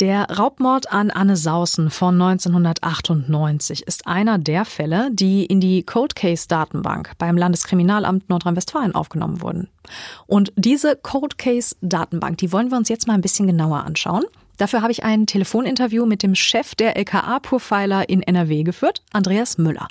Der 0.01 0.29
Raubmord 0.29 0.91
an 0.91 1.09
Anne 1.09 1.37
Sausen 1.37 1.89
von 1.89 2.21
1998 2.21 3.87
ist 3.87 4.07
einer 4.07 4.37
der 4.37 4.65
Fälle, 4.65 5.07
die 5.13 5.45
in 5.45 5.61
die 5.61 5.83
Cold 5.83 6.17
Case 6.17 6.49
Datenbank 6.49 7.13
beim 7.17 7.37
Landeskriminalamt 7.37 8.27
Nordrhein-Westfalen 8.27 8.93
aufgenommen 8.93 9.41
wurden. 9.41 9.69
Und 10.27 10.51
diese 10.57 10.97
Cold 10.97 11.37
Case 11.37 11.77
Datenbank, 11.79 12.37
die 12.39 12.51
wollen 12.51 12.71
wir 12.71 12.77
uns 12.77 12.89
jetzt 12.89 13.07
mal 13.07 13.13
ein 13.13 13.21
bisschen 13.21 13.47
genauer 13.47 13.85
anschauen. 13.85 14.25
Dafür 14.57 14.81
habe 14.81 14.91
ich 14.91 15.03
ein 15.03 15.27
Telefoninterview 15.27 16.05
mit 16.05 16.23
dem 16.23 16.35
Chef 16.35 16.75
der 16.75 16.95
LKA-Profiler 16.97 18.09
in 18.09 18.21
NRW 18.21 18.63
geführt, 18.63 19.03
Andreas 19.11 19.57
Müller. 19.57 19.87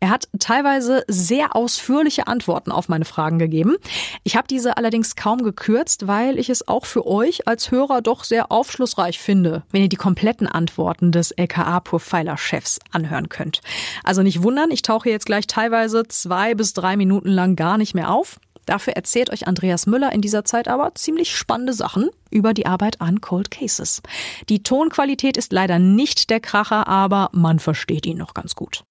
Er 0.00 0.10
hat 0.10 0.28
teilweise 0.38 1.04
sehr 1.08 1.56
ausführliche 1.56 2.26
Antworten 2.26 2.72
auf 2.72 2.88
meine 2.88 3.04
Fragen 3.04 3.38
gegeben. 3.38 3.76
Ich 4.22 4.36
habe 4.36 4.46
diese 4.46 4.76
allerdings 4.76 5.16
kaum 5.16 5.42
gekürzt, 5.42 6.06
weil 6.06 6.38
ich 6.38 6.50
es 6.50 6.66
auch 6.68 6.86
für 6.86 7.06
euch 7.06 7.48
als 7.48 7.70
Hörer 7.70 8.02
doch 8.02 8.24
sehr 8.24 8.50
aufschlussreich 8.50 9.18
finde, 9.18 9.62
wenn 9.70 9.82
ihr 9.82 9.88
die 9.88 9.96
kompletten 9.96 10.46
Antworten 10.46 11.12
des 11.12 11.32
LKA-Profiler-Chefs 11.32 12.80
anhören 12.90 13.28
könnt. 13.28 13.60
Also 14.02 14.22
nicht 14.22 14.42
wundern, 14.42 14.70
ich 14.70 14.82
tauche 14.82 15.10
jetzt 15.10 15.26
gleich 15.26 15.46
teilweise 15.46 16.04
zwei 16.08 16.54
bis 16.54 16.72
drei 16.72 16.96
Minuten 16.96 17.28
lang 17.28 17.56
gar 17.56 17.78
nicht 17.78 17.94
mehr 17.94 18.10
auf. 18.10 18.38
Dafür 18.66 18.94
erzählt 18.94 19.30
euch 19.30 19.46
Andreas 19.46 19.86
Müller 19.86 20.12
in 20.12 20.20
dieser 20.20 20.44
Zeit 20.44 20.68
aber 20.68 20.94
ziemlich 20.94 21.36
spannende 21.36 21.72
Sachen 21.72 22.10
über 22.30 22.54
die 22.54 22.66
Arbeit 22.66 23.00
an 23.00 23.20
Cold 23.20 23.50
Cases. 23.50 24.02
Die 24.48 24.62
Tonqualität 24.62 25.36
ist 25.36 25.52
leider 25.52 25.78
nicht 25.78 26.30
der 26.30 26.40
Kracher, 26.40 26.88
aber 26.88 27.30
man 27.32 27.58
versteht 27.58 28.06
ihn 28.06 28.18
noch 28.18 28.34
ganz 28.34 28.54
gut. 28.54 28.84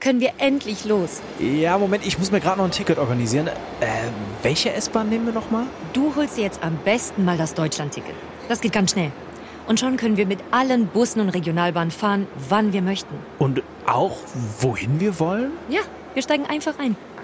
Können 0.00 0.20
wir 0.20 0.32
endlich 0.36 0.84
los? 0.84 1.22
Ja, 1.38 1.78
Moment, 1.78 2.06
ich 2.06 2.18
muss 2.18 2.30
mir 2.30 2.40
gerade 2.40 2.58
noch 2.58 2.66
ein 2.66 2.70
Ticket 2.70 2.98
organisieren. 2.98 3.46
Äh, 3.46 3.52
welche 4.42 4.70
S-Bahn 4.70 5.08
nehmen 5.08 5.24
wir 5.24 5.32
nochmal? 5.32 5.64
Du 5.94 6.14
holst 6.14 6.36
dir 6.36 6.42
jetzt 6.42 6.62
am 6.62 6.76
besten 6.84 7.24
mal 7.24 7.38
das 7.38 7.54
Deutschland-Ticket. 7.54 8.14
Das 8.48 8.60
geht 8.60 8.72
ganz 8.72 8.92
schnell. 8.92 9.12
Und 9.66 9.80
schon 9.80 9.96
können 9.96 10.18
wir 10.18 10.26
mit 10.26 10.40
allen 10.50 10.88
Bussen 10.88 11.20
und 11.20 11.30
Regionalbahnen 11.30 11.90
fahren, 11.90 12.26
wann 12.50 12.74
wir 12.74 12.82
möchten. 12.82 13.14
Und 13.38 13.62
auch 13.86 14.18
wohin 14.60 15.00
wir 15.00 15.18
wollen? 15.18 15.52
Ja, 15.70 15.80
wir 16.12 16.22
steigen 16.22 16.44
einfach 16.44 16.78
ein 16.78 16.96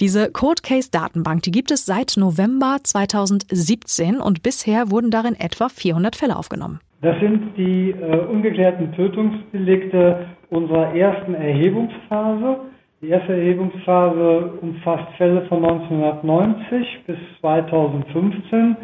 Diese 0.00 0.30
Cold 0.30 0.62
Case 0.62 0.88
Datenbank, 0.92 1.42
die 1.42 1.50
gibt 1.50 1.72
es 1.72 1.84
seit 1.84 2.14
November 2.16 2.76
2017 2.84 4.20
und 4.20 4.44
bisher 4.44 4.92
wurden 4.92 5.10
darin 5.10 5.34
etwa 5.34 5.68
400 5.68 6.14
Fälle 6.14 6.36
aufgenommen. 6.36 6.78
Das 7.02 7.18
sind 7.18 7.56
die 7.56 7.90
äh, 7.90 8.18
ungeklärten 8.26 8.92
Tötungsdelikte 8.92 10.26
unserer 10.50 10.94
ersten 10.94 11.34
Erhebungsphase. 11.34 12.60
Die 13.02 13.08
erste 13.08 13.32
Erhebungsphase 13.32 14.52
umfasst 14.60 15.12
Fälle 15.16 15.46
von 15.46 15.64
1990 15.64 17.04
bis 17.06 17.16
2015 17.40 18.76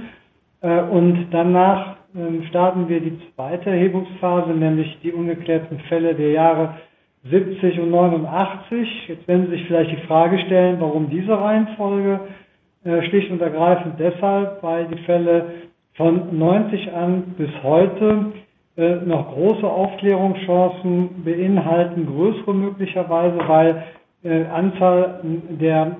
äh, 0.62 0.80
und 0.82 1.28
danach 1.30 1.96
äh, 2.16 2.44
starten 2.48 2.88
wir 2.88 3.00
die 3.00 3.20
zweite 3.34 3.70
Erhebungsphase, 3.70 4.50
nämlich 4.50 4.98
die 5.04 5.12
ungeklärten 5.12 5.78
Fälle 5.88 6.16
der 6.16 6.30
Jahre 6.32 6.74
70 7.30 7.80
und 7.80 7.90
89. 7.90 9.08
Jetzt 9.08 9.26
werden 9.28 9.46
Sie 9.46 9.52
sich 9.52 9.66
vielleicht 9.66 9.92
die 9.92 10.06
Frage 10.06 10.38
stellen, 10.40 10.76
warum 10.80 11.08
diese 11.08 11.38
Reihenfolge? 11.38 12.20
Äh, 12.84 13.02
schlicht 13.08 13.30
und 13.30 13.40
ergreifend 13.40 13.94
deshalb, 13.98 14.62
weil 14.62 14.86
die 14.88 15.02
Fälle 15.04 15.46
von 15.94 16.38
90 16.38 16.92
an 16.92 17.34
bis 17.38 17.48
heute 17.62 18.32
äh, 18.76 18.96
noch 19.06 19.32
große 19.32 19.66
Aufklärungschancen 19.66 21.24
beinhalten, 21.24 22.06
größere 22.06 22.52
möglicherweise, 22.52 23.38
weil 23.46 23.84
äh, 24.22 24.44
Anzahl 24.44 25.20
der 25.48 25.96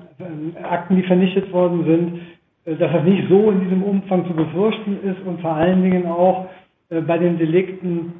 Akten, 0.61 0.97
die 0.97 1.03
vernichtet 1.03 1.51
worden 1.51 1.85
sind, 1.85 2.79
dass 2.79 2.91
das 2.91 3.03
nicht 3.03 3.27
so 3.29 3.49
in 3.49 3.61
diesem 3.61 3.81
Umfang 3.81 4.27
zu 4.27 4.33
befürchten 4.33 4.99
ist 5.03 5.25
und 5.25 5.41
vor 5.41 5.53
allen 5.53 5.83
Dingen 5.83 6.07
auch 6.07 6.47
bei 6.89 7.17
den 7.19 7.37
Delikten 7.37 8.13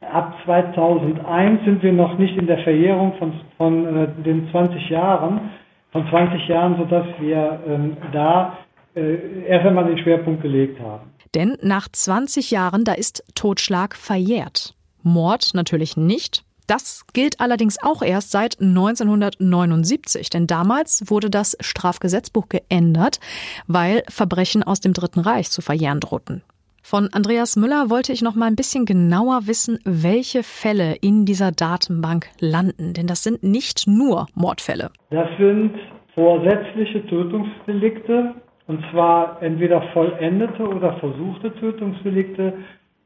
ab 0.00 0.34
2001 0.44 1.64
sind 1.64 1.82
wir 1.82 1.92
noch 1.92 2.18
nicht 2.18 2.36
in 2.36 2.46
der 2.46 2.58
Verjährung 2.58 3.14
von, 3.18 3.32
von 3.56 3.96
äh, 3.96 4.08
den 4.22 4.48
20 4.50 4.88
Jahren, 4.88 5.50
von 5.92 6.08
20 6.08 6.48
Jahren, 6.48 6.76
sodass 6.78 7.06
wir 7.18 7.60
ähm, 7.66 7.96
da 8.12 8.58
äh, 8.94 9.44
erst 9.46 9.66
einmal 9.66 9.86
den 9.86 9.98
Schwerpunkt 9.98 10.42
gelegt 10.42 10.80
haben. 10.80 11.10
Denn 11.34 11.56
nach 11.62 11.88
20 11.88 12.50
Jahren, 12.50 12.84
da 12.84 12.92
ist 12.92 13.24
Totschlag 13.34 13.94
verjährt. 13.94 14.74
Mord 15.02 15.50
natürlich 15.54 15.96
nicht. 15.96 16.44
Das 16.66 17.04
gilt 17.12 17.40
allerdings 17.40 17.82
auch 17.82 18.00
erst 18.00 18.30
seit 18.30 18.60
1979, 18.60 20.30
denn 20.30 20.46
damals 20.46 21.10
wurde 21.10 21.28
das 21.28 21.56
Strafgesetzbuch 21.58 22.48
geändert, 22.48 23.18
weil 23.66 24.04
Verbrechen 24.08 24.62
aus 24.62 24.80
dem 24.80 24.92
Dritten 24.92 25.18
Reich 25.18 25.50
zu 25.50 25.62
verjähren 25.62 25.98
drohten. 25.98 26.42
Von 26.90 27.08
Andreas 27.12 27.54
Müller 27.54 27.88
wollte 27.88 28.12
ich 28.12 28.20
noch 28.20 28.34
mal 28.34 28.46
ein 28.46 28.56
bisschen 28.56 28.84
genauer 28.84 29.42
wissen, 29.46 29.78
welche 29.84 30.42
Fälle 30.42 30.96
in 31.00 31.24
dieser 31.24 31.52
Datenbank 31.52 32.26
landen, 32.40 32.94
denn 32.94 33.06
das 33.06 33.22
sind 33.22 33.44
nicht 33.44 33.86
nur 33.86 34.26
Mordfälle. 34.34 34.90
Das 35.10 35.28
sind 35.38 35.70
vorsätzliche 36.16 37.06
Tötungsdelikte 37.06 38.34
und 38.66 38.82
zwar 38.90 39.40
entweder 39.40 39.82
vollendete 39.92 40.66
oder 40.66 40.94
versuchte 40.94 41.54
Tötungsdelikte, 41.60 42.54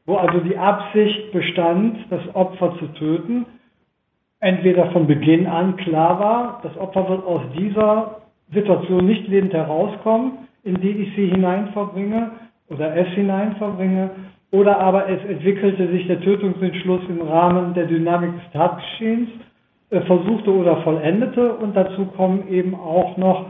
wo 0.07 0.15
also 0.15 0.39
die 0.39 0.57
Absicht 0.57 1.31
bestand, 1.31 2.07
das 2.09 2.23
Opfer 2.33 2.75
zu 2.79 2.87
töten, 2.93 3.45
entweder 4.39 4.91
von 4.93 5.05
Beginn 5.05 5.45
an 5.45 5.77
klar 5.77 6.19
war, 6.19 6.59
das 6.63 6.75
Opfer 6.77 7.07
wird 7.07 7.23
aus 7.23 7.43
dieser 7.55 8.21
Situation 8.51 9.05
nicht 9.05 9.27
lebend 9.27 9.53
herauskommen, 9.53 10.39
in 10.63 10.81
die 10.81 10.89
ich 10.89 11.15
sie 11.15 11.27
hinein 11.27 11.69
verbringe, 11.73 12.31
oder 12.69 12.95
es 12.95 13.07
hinein 13.09 13.55
verbringe 13.57 14.09
oder 14.51 14.79
aber 14.79 15.09
es 15.09 15.23
entwickelte 15.25 15.87
sich 15.89 16.07
der 16.07 16.21
Tötungsentschluss 16.21 17.01
im 17.09 17.21
Rahmen 17.21 17.73
der 17.73 17.87
Dynamik 17.87 18.31
des 18.35 18.51
Tatgeschehens, 18.53 19.29
äh, 19.89 20.01
versuchte 20.01 20.51
oder 20.51 20.77
vollendete. 20.77 21.53
Und 21.55 21.75
dazu 21.75 22.05
kommen 22.17 22.47
eben 22.49 22.75
auch 22.75 23.17
noch 23.17 23.47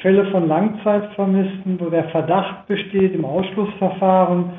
Fälle 0.00 0.26
von 0.26 0.48
Langzeitvermissten, 0.48 1.78
wo 1.80 1.90
der 1.90 2.04
Verdacht 2.04 2.66
besteht 2.66 3.14
im 3.14 3.24
Ausschlussverfahren, 3.24 4.50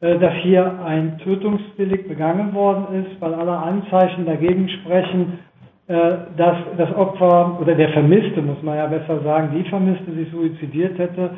äh, 0.00 0.18
dass 0.18 0.34
hier 0.42 0.80
ein 0.84 1.18
Tötungsdelikt 1.18 2.08
begangen 2.08 2.52
worden 2.52 3.04
ist, 3.04 3.20
weil 3.20 3.34
alle 3.34 3.56
Anzeichen 3.56 4.26
dagegen 4.26 4.68
sprechen, 4.68 5.38
äh, 5.86 5.94
dass 6.36 6.56
das 6.76 6.94
Opfer 6.96 7.58
oder 7.60 7.74
der 7.74 7.90
Vermisste, 7.90 8.42
muss 8.42 8.62
man 8.62 8.76
ja 8.76 8.86
besser 8.86 9.20
sagen, 9.22 9.56
die 9.56 9.68
Vermisste 9.68 10.12
sich 10.12 10.30
suizidiert 10.30 10.98
hätte 10.98 11.30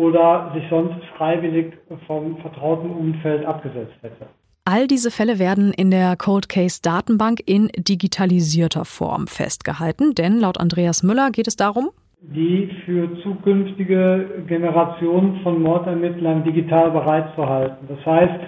oder 0.00 0.52
sich 0.54 0.64
sonst 0.70 1.04
freiwillig 1.16 1.74
vom 2.06 2.38
vertrauten 2.38 2.90
Umfeld 2.90 3.44
abgesetzt 3.44 3.94
hätte. 4.02 4.26
All 4.64 4.86
diese 4.86 5.10
Fälle 5.10 5.38
werden 5.38 5.72
in 5.72 5.90
der 5.90 6.16
Cold 6.16 6.48
Case 6.48 6.80
Datenbank 6.82 7.40
in 7.46 7.70
digitalisierter 7.76 8.84
Form 8.84 9.26
festgehalten, 9.26 10.14
denn 10.14 10.38
laut 10.38 10.58
Andreas 10.58 11.02
Müller 11.02 11.30
geht 11.30 11.48
es 11.48 11.56
darum, 11.56 11.90
die 12.20 12.70
für 12.84 13.08
zukünftige 13.22 14.44
Generationen 14.46 15.40
von 15.42 15.62
Mordermittlern 15.62 16.44
digital 16.44 16.90
bereitzuhalten. 16.90 17.88
Das 17.88 18.04
heißt, 18.04 18.40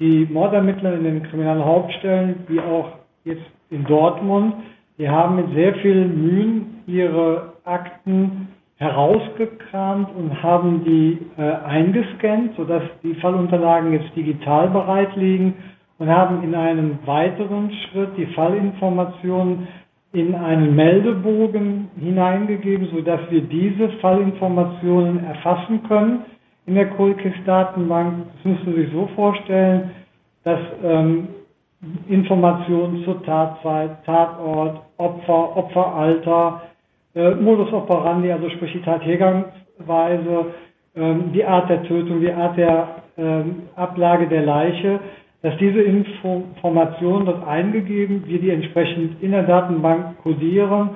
die 0.00 0.26
Mordermittler 0.30 0.94
in 0.94 1.04
den 1.04 1.22
Kriminalhauptstellen, 1.22 2.40
wie 2.48 2.58
auch 2.60 2.90
jetzt 3.24 3.44
in 3.70 3.84
Dortmund, 3.84 4.54
die 4.98 5.08
haben 5.08 5.36
mit 5.36 5.54
sehr 5.54 5.74
viel 5.76 6.06
Mühen 6.06 6.82
ihre 6.86 7.54
Akten 7.64 8.48
herausgekramt 8.84 10.10
und 10.14 10.42
haben 10.42 10.84
die 10.84 11.18
äh, 11.38 11.42
eingescannt, 11.64 12.54
sodass 12.56 12.82
die 13.02 13.14
Fallunterlagen 13.14 13.92
jetzt 13.94 14.14
digital 14.14 14.68
bereit 14.68 15.16
liegen 15.16 15.54
und 15.98 16.08
haben 16.08 16.42
in 16.44 16.54
einem 16.54 16.98
weiteren 17.06 17.72
Schritt 17.72 18.10
die 18.18 18.26
Fallinformationen 18.26 19.66
in 20.12 20.34
einen 20.34 20.76
Meldebogen 20.76 21.88
hineingegeben, 21.98 22.88
sodass 22.92 23.20
wir 23.30 23.40
diese 23.40 23.88
Fallinformationen 24.00 25.24
erfassen 25.24 25.82
können 25.88 26.24
in 26.66 26.74
der 26.74 26.90
Kohlkis-Datenbank. 26.90 28.26
Das 28.36 28.44
müssen 28.44 28.74
Sie 28.74 28.82
sich 28.82 28.92
so 28.92 29.08
vorstellen, 29.16 29.90
dass 30.44 30.60
ähm, 30.84 31.28
Informationen 32.08 33.02
zur 33.04 33.22
Tatzeit, 33.24 34.04
Tatort, 34.04 34.82
Opfer, 34.98 35.56
Opferalter, 35.56 36.62
äh, 37.14 37.34
Modus 37.34 37.72
operandi, 37.72 38.30
also 38.32 38.48
sprich 38.50 38.72
die 38.72 38.82
Tathergangsweise, 38.82 40.46
ähm, 40.96 41.32
die 41.32 41.44
Art 41.44 41.68
der 41.70 41.82
Tötung, 41.84 42.20
die 42.20 42.32
Art 42.32 42.56
der 42.56 43.02
ähm, 43.16 43.62
Ablage 43.76 44.28
der 44.28 44.42
Leiche, 44.42 45.00
dass 45.42 45.56
diese 45.58 45.82
Informationen 45.82 47.26
dort 47.26 47.46
eingegeben, 47.46 48.24
wir 48.26 48.40
die 48.40 48.50
entsprechend 48.50 49.22
in 49.22 49.32
der 49.32 49.42
Datenbank 49.42 50.22
kodieren, 50.22 50.90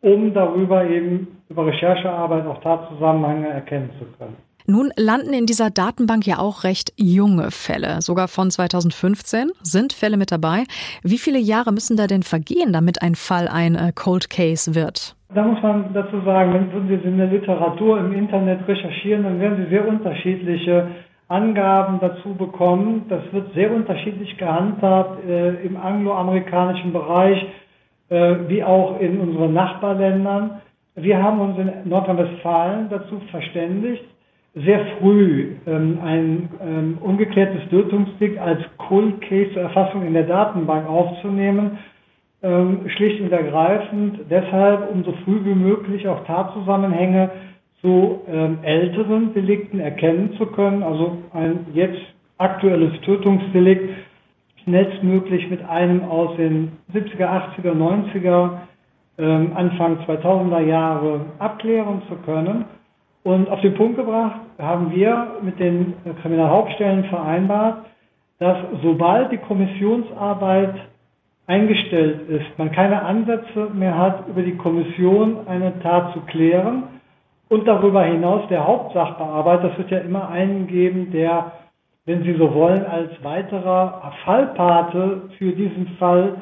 um 0.00 0.32
darüber 0.32 0.88
eben 0.88 1.28
über 1.50 1.66
Recherchearbeit 1.66 2.46
auch 2.46 2.62
Tatzusammenhänge 2.62 3.48
erkennen 3.48 3.90
zu 3.98 4.06
können. 4.16 4.36
Nun 4.66 4.92
landen 4.96 5.32
in 5.32 5.46
dieser 5.46 5.68
Datenbank 5.68 6.26
ja 6.26 6.38
auch 6.38 6.64
recht 6.64 6.92
junge 6.96 7.50
Fälle, 7.50 8.00
sogar 8.00 8.28
von 8.28 8.50
2015 8.50 9.50
sind 9.62 9.92
Fälle 9.92 10.16
mit 10.16 10.30
dabei. 10.30 10.64
Wie 11.02 11.18
viele 11.18 11.38
Jahre 11.38 11.72
müssen 11.72 11.96
da 11.96 12.06
denn 12.06 12.22
vergehen, 12.22 12.72
damit 12.72 13.02
ein 13.02 13.16
Fall 13.16 13.48
ein 13.48 13.74
äh, 13.74 13.92
Cold 13.94 14.30
Case 14.30 14.74
wird? 14.74 15.16
Da 15.32 15.44
muss 15.44 15.62
man 15.62 15.92
dazu 15.94 16.20
sagen, 16.24 16.70
wenn 16.72 16.88
Sie 16.88 17.06
in 17.06 17.18
der 17.18 17.28
Literatur 17.28 18.00
im 18.00 18.12
Internet 18.12 18.66
recherchieren, 18.66 19.22
dann 19.22 19.40
werden 19.40 19.64
Sie 19.64 19.70
sehr 19.70 19.86
unterschiedliche 19.86 20.88
Angaben 21.28 22.00
dazu 22.00 22.34
bekommen. 22.34 23.06
Das 23.08 23.22
wird 23.30 23.54
sehr 23.54 23.72
unterschiedlich 23.72 24.36
gehandhabt 24.36 25.24
äh, 25.24 25.54
im 25.64 25.76
angloamerikanischen 25.76 26.92
Bereich 26.92 27.46
äh, 28.08 28.34
wie 28.48 28.64
auch 28.64 28.98
in 29.00 29.20
unseren 29.20 29.52
Nachbarländern. 29.52 30.62
Wir 30.96 31.22
haben 31.22 31.40
uns 31.40 31.58
in 31.58 31.88
Nordrhein-Westfalen 31.88 32.88
dazu 32.90 33.20
verständigt, 33.30 34.04
sehr 34.56 34.84
früh 34.98 35.52
ähm, 35.68 35.98
ein 36.04 36.48
ähm, 36.60 36.98
ungeklärtes 37.00 37.68
Tötungsdelikt 37.70 38.40
als 38.40 38.58
Cold 38.78 39.20
Case 39.20 39.52
zur 39.52 39.62
Erfassung 39.62 40.04
in 40.04 40.14
der 40.14 40.24
Datenbank 40.24 40.88
aufzunehmen 40.88 41.78
ähm, 42.42 42.88
schlicht 42.88 43.20
und 43.20 43.32
ergreifend 43.32 44.20
deshalb, 44.30 44.90
um 44.90 45.04
so 45.04 45.12
früh 45.24 45.44
wie 45.44 45.54
möglich 45.54 46.08
auch 46.08 46.24
Tatzusammenhänge 46.24 47.30
zu 47.80 48.20
ähm, 48.28 48.58
älteren 48.62 49.34
Delikten 49.34 49.80
erkennen 49.80 50.34
zu 50.38 50.46
können. 50.46 50.82
Also 50.82 51.18
ein 51.32 51.66
jetzt 51.72 52.00
aktuelles 52.38 52.98
Tötungsdelikt 53.02 53.90
schnellstmöglich 54.64 55.50
mit 55.50 55.66
einem 55.68 56.04
aus 56.04 56.36
den 56.36 56.72
70er, 56.92 57.56
80er, 57.56 57.72
90er, 57.72 58.50
ähm, 59.18 59.52
Anfang 59.54 59.98
2000er 60.06 60.60
Jahre 60.60 61.20
abklären 61.38 62.02
zu 62.08 62.16
können. 62.16 62.64
Und 63.22 63.50
auf 63.50 63.60
den 63.60 63.74
Punkt 63.74 63.96
gebracht 63.96 64.40
haben 64.58 64.90
wir 64.92 65.36
mit 65.42 65.58
den 65.58 65.94
Kriminalhauptstellen 66.22 67.04
vereinbart, 67.04 67.84
dass 68.38 68.56
sobald 68.82 69.30
die 69.30 69.36
Kommissionsarbeit 69.36 70.74
eingestellt 71.50 72.28
ist, 72.28 72.58
man 72.58 72.70
keine 72.70 73.02
Ansätze 73.02 73.70
mehr 73.74 73.98
hat, 73.98 74.28
über 74.28 74.42
die 74.42 74.56
Kommission 74.56 75.48
eine 75.48 75.80
Tat 75.80 76.12
zu 76.12 76.20
klären 76.20 76.84
und 77.48 77.66
darüber 77.66 78.04
hinaus 78.04 78.46
der 78.48 78.64
Hauptsachbearbeiter, 78.64 79.72
es 79.72 79.78
wird 79.78 79.90
ja 79.90 79.98
immer 79.98 80.28
einen 80.28 80.68
geben, 80.68 81.10
der, 81.10 81.50
wenn 82.06 82.22
Sie 82.22 82.34
so 82.34 82.54
wollen, 82.54 82.86
als 82.86 83.10
weiterer 83.24 84.12
Fallpate 84.24 85.22
für 85.38 85.50
diesen 85.50 85.88
Fall 85.98 86.36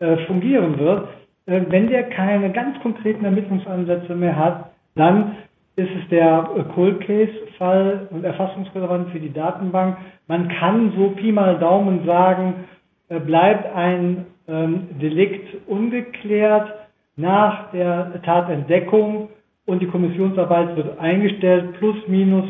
äh, 0.00 0.16
fungieren 0.26 0.76
wird. 0.80 1.06
Äh, 1.46 1.60
wenn 1.68 1.88
der 1.88 2.10
keine 2.10 2.50
ganz 2.50 2.80
konkreten 2.80 3.24
Ermittlungsansätze 3.24 4.16
mehr 4.16 4.36
hat, 4.36 4.70
dann 4.96 5.36
ist 5.76 5.90
es 6.02 6.08
der 6.08 6.50
äh, 6.56 6.64
Cold 6.74 7.00
Case 7.06 7.32
Fall 7.58 8.08
und 8.10 8.24
erfassungsrelevant 8.24 9.10
für 9.10 9.20
die 9.20 9.32
Datenbank. 9.32 9.98
Man 10.26 10.48
kann 10.48 10.92
so 10.96 11.10
Pi 11.10 11.30
mal 11.30 11.60
Daumen 11.60 12.04
sagen, 12.04 12.64
äh, 13.08 13.20
bleibt 13.20 13.72
ein 13.76 14.26
Delikt 14.48 15.68
ungeklärt 15.68 16.72
nach 17.16 17.70
der 17.72 18.22
Tatentdeckung 18.22 19.28
und 19.66 19.82
die 19.82 19.86
Kommissionsarbeit 19.86 20.76
wird 20.76 20.98
eingestellt, 20.98 21.74
plus 21.78 21.96
minus 22.06 22.46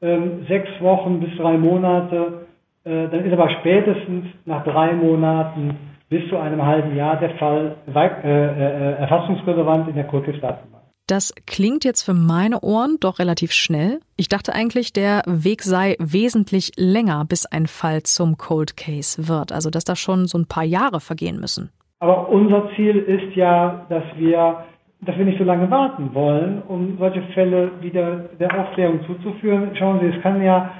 ähm, 0.00 0.44
sechs 0.46 0.70
Wochen 0.80 1.20
bis 1.20 1.36
drei 1.36 1.56
Monate. 1.58 2.46
Äh, 2.84 3.08
dann 3.08 3.24
ist 3.24 3.32
aber 3.32 3.50
spätestens 3.60 4.26
nach 4.44 4.62
drei 4.62 4.92
Monaten 4.92 5.76
bis 6.08 6.28
zu 6.28 6.36
einem 6.36 6.64
halben 6.64 6.94
Jahr 6.94 7.16
der 7.16 7.30
Fall 7.30 7.76
äh, 7.92 8.28
äh, 8.28 8.92
erfassungsrelevant 8.98 9.88
in 9.88 9.94
der 9.94 10.04
Kultusdatenbank. 10.04 10.71
Das 11.08 11.34
klingt 11.46 11.84
jetzt 11.84 12.02
für 12.02 12.14
meine 12.14 12.60
Ohren 12.60 12.96
doch 13.00 13.18
relativ 13.18 13.52
schnell. 13.52 14.00
Ich 14.16 14.28
dachte 14.28 14.54
eigentlich, 14.54 14.92
der 14.92 15.22
Weg 15.26 15.62
sei 15.62 15.96
wesentlich 15.98 16.72
länger, 16.76 17.24
bis 17.28 17.44
ein 17.44 17.66
Fall 17.66 18.02
zum 18.04 18.38
Cold 18.38 18.76
Case 18.76 19.28
wird. 19.28 19.52
Also, 19.52 19.68
dass 19.68 19.84
da 19.84 19.96
schon 19.96 20.26
so 20.26 20.38
ein 20.38 20.46
paar 20.46 20.64
Jahre 20.64 21.00
vergehen 21.00 21.40
müssen. 21.40 21.70
Aber 21.98 22.28
unser 22.28 22.70
Ziel 22.74 22.96
ist 22.96 23.36
ja, 23.36 23.84
dass 23.88 24.04
wir, 24.16 24.64
dass 25.00 25.16
wir 25.16 25.24
nicht 25.24 25.38
so 25.38 25.44
lange 25.44 25.70
warten 25.70 26.14
wollen, 26.14 26.62
um 26.62 26.96
solche 26.98 27.22
Fälle 27.34 27.70
wieder 27.80 28.30
der 28.38 28.60
Aufklärung 28.60 29.00
zuzuführen. 29.06 29.70
Schauen 29.76 30.00
Sie, 30.00 30.06
es 30.06 30.22
kann 30.22 30.42
ja, 30.42 30.72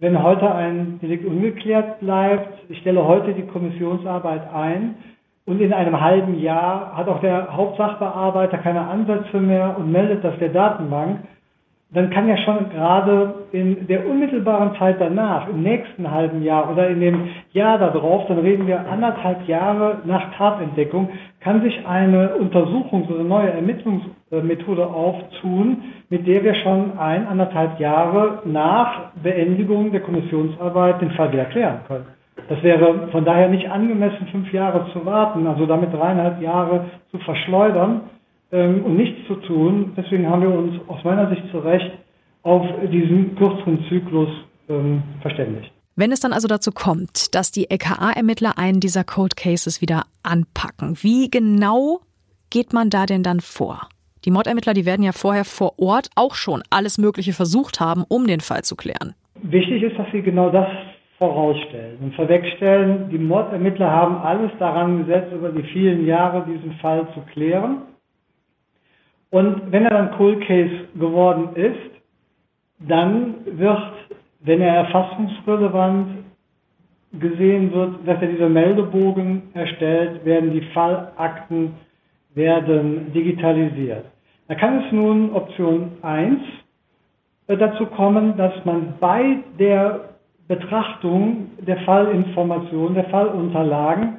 wenn 0.00 0.22
heute 0.22 0.52
ein 0.54 0.98
Delikt 1.00 1.24
ungeklärt 1.24 2.00
bleibt, 2.00 2.70
ich 2.70 2.78
stelle 2.80 3.06
heute 3.06 3.34
die 3.34 3.46
Kommissionsarbeit 3.46 4.52
ein, 4.52 4.96
und 5.44 5.60
in 5.60 5.72
einem 5.72 6.00
halben 6.00 6.38
Jahr 6.40 6.96
hat 6.96 7.08
auch 7.08 7.20
der 7.20 7.56
Hauptsachbearbeiter 7.56 8.58
keine 8.58 8.86
Ansätze 8.86 9.40
mehr 9.40 9.76
und 9.76 9.90
meldet 9.90 10.22
das 10.22 10.38
der 10.38 10.50
Datenbank, 10.50 11.20
dann 11.94 12.08
kann 12.08 12.26
ja 12.26 12.38
schon 12.38 12.70
gerade 12.70 13.34
in 13.52 13.86
der 13.86 14.06
unmittelbaren 14.08 14.74
Zeit 14.78 14.96
danach, 14.98 15.46
im 15.48 15.62
nächsten 15.62 16.10
halben 16.10 16.42
Jahr 16.42 16.70
oder 16.70 16.88
in 16.88 17.00
dem 17.00 17.28
Jahr 17.52 17.78
darauf, 17.78 18.26
dann 18.28 18.38
reden 18.38 18.66
wir 18.66 18.80
anderthalb 18.88 19.46
Jahre 19.46 19.98
nach 20.04 20.34
Tatentdeckung, 20.36 21.10
kann 21.40 21.60
sich 21.60 21.86
eine 21.86 22.36
Untersuchung, 22.36 23.06
so 23.08 23.14
eine 23.14 23.24
neue 23.24 23.50
Ermittlungsmethode 23.50 24.86
auftun, 24.86 25.82
mit 26.08 26.26
der 26.26 26.42
wir 26.44 26.54
schon 26.54 26.98
ein, 26.98 27.26
anderthalb 27.26 27.78
Jahre 27.78 28.40
nach 28.46 29.12
Beendigung 29.22 29.92
der 29.92 30.00
Kommissionsarbeit 30.00 31.02
den 31.02 31.10
Fall 31.10 31.30
wieder 31.32 31.44
klären 31.46 31.80
können. 31.86 32.06
Das 32.48 32.62
wäre 32.62 33.08
von 33.10 33.24
daher 33.24 33.48
nicht 33.48 33.70
angemessen, 33.70 34.26
fünf 34.30 34.52
Jahre 34.52 34.92
zu 34.92 35.04
warten, 35.04 35.46
also 35.46 35.66
damit 35.66 35.92
dreieinhalb 35.92 36.40
Jahre 36.40 36.86
zu 37.10 37.18
verschleudern 37.18 38.02
ähm, 38.50 38.84
und 38.84 38.96
nichts 38.96 39.26
zu 39.26 39.36
tun. 39.36 39.92
Deswegen 39.96 40.28
haben 40.28 40.42
wir 40.42 40.50
uns 40.50 40.74
aus 40.88 41.02
meiner 41.04 41.28
Sicht 41.30 41.42
zu 41.50 41.58
Recht 41.58 41.92
auf 42.42 42.66
diesen 42.90 43.36
kürzeren 43.36 43.84
Zyklus 43.88 44.28
ähm, 44.68 45.02
verständigt. 45.20 45.72
Wenn 45.94 46.10
es 46.10 46.20
dann 46.20 46.32
also 46.32 46.48
dazu 46.48 46.72
kommt, 46.72 47.34
dass 47.34 47.52
die 47.52 47.70
LKA-Ermittler 47.70 48.56
einen 48.56 48.80
dieser 48.80 49.04
Cold 49.04 49.36
Cases 49.36 49.80
wieder 49.80 50.04
anpacken, 50.22 50.96
wie 51.02 51.30
genau 51.30 52.00
geht 52.50 52.72
man 52.72 52.88
da 52.88 53.06
denn 53.06 53.22
dann 53.22 53.40
vor? 53.40 53.88
Die 54.24 54.30
Mordermittler, 54.30 54.72
die 54.72 54.86
werden 54.86 55.02
ja 55.02 55.12
vorher 55.12 55.44
vor 55.44 55.78
Ort 55.78 56.08
auch 56.14 56.34
schon 56.34 56.62
alles 56.70 56.96
Mögliche 56.96 57.32
versucht 57.32 57.80
haben, 57.80 58.04
um 58.08 58.26
den 58.26 58.40
Fall 58.40 58.62
zu 58.62 58.76
klären. 58.76 59.14
Wichtig 59.42 59.82
ist, 59.82 59.98
dass 59.98 60.06
sie 60.12 60.22
genau 60.22 60.50
das 60.50 60.68
vorausstellen 61.22 61.98
und 62.00 62.14
vorwegstellen, 62.16 63.08
die 63.08 63.18
Mordermittler 63.18 63.88
haben 63.88 64.16
alles 64.16 64.50
daran 64.58 64.98
gesetzt, 64.98 65.32
über 65.32 65.50
die 65.50 65.62
vielen 65.62 66.04
Jahre 66.04 66.44
diesen 66.44 66.72
Fall 66.80 67.06
zu 67.14 67.20
klären. 67.32 67.82
Und 69.30 69.70
wenn 69.70 69.84
er 69.84 69.90
dann 69.90 70.10
Cold 70.16 70.44
Case 70.44 70.88
geworden 70.96 71.54
ist, 71.54 71.92
dann 72.80 73.36
wird, 73.46 73.92
wenn 74.40 74.60
er 74.60 74.74
erfassungsrelevant 74.74 76.24
gesehen 77.12 77.72
wird, 77.72 78.00
dass 78.04 78.20
er 78.20 78.28
dieser 78.28 78.48
Meldebogen 78.48 79.42
erstellt, 79.54 80.24
werden 80.24 80.50
die 80.50 80.66
Fallakten 80.74 81.74
werden 82.34 83.12
digitalisiert. 83.12 84.06
Da 84.48 84.56
kann 84.56 84.82
es 84.82 84.90
nun 84.90 85.32
Option 85.34 85.92
1 86.02 86.40
äh, 87.46 87.56
dazu 87.56 87.86
kommen, 87.86 88.36
dass 88.36 88.52
man 88.64 88.94
bei 88.98 89.36
der 89.60 90.11
Betrachtung 90.54 91.52
der 91.66 91.78
Fallinformation, 91.78 92.94
der 92.94 93.04
Fallunterlagen, 93.04 94.18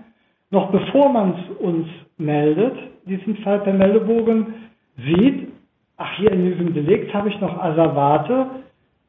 noch 0.49 0.71
bevor 0.71 1.09
man 1.09 1.35
es 1.35 1.57
uns 1.57 1.87
meldet, 2.17 2.75
diesen 3.05 3.37
Fall 3.37 3.59
per 3.59 3.73
Meldebogen 3.73 4.53
sieht, 4.97 5.51
ach 5.97 6.11
hier 6.17 6.31
in 6.31 6.45
diesem 6.45 6.73
Delikt 6.73 7.13
habe 7.13 7.29
ich 7.29 7.39
noch 7.39 7.61
Asservate, 7.61 8.47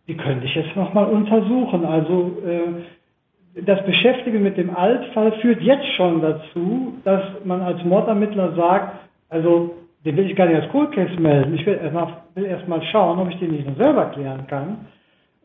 die 0.07 0.17
könnte 0.17 0.45
ich 0.45 0.55
jetzt 0.55 0.77
nochmal 0.77 1.07
untersuchen. 1.07 1.87
Also 1.87 2.43
äh, 2.47 3.63
das 3.63 3.83
Beschäftigen 3.87 4.43
mit 4.43 4.59
dem 4.59 4.77
Altfall 4.77 5.33
führt 5.41 5.63
jetzt 5.63 5.87
schon 5.97 6.21
dazu, 6.21 6.95
dass 7.05 7.23
man 7.45 7.63
als 7.63 7.83
Mordermittler 7.85 8.55
sagt, 8.55 8.99
also 9.31 9.75
den 10.05 10.17
will 10.17 10.31
ich 10.31 10.37
gar 10.37 10.47
nicht 10.47 10.61
als 10.61 10.71
Cold 10.71 10.93
Case 10.93 11.19
melden, 11.19 11.55
ich 11.55 11.65
will 11.65 11.79
erstmal 11.81 12.79
erst 12.79 12.91
schauen, 12.91 13.19
ob 13.19 13.31
ich 13.31 13.39
den 13.39 13.53
nicht 13.53 13.67
noch 13.67 13.77
selber 13.77 14.07
klären 14.07 14.47
kann. 14.47 14.87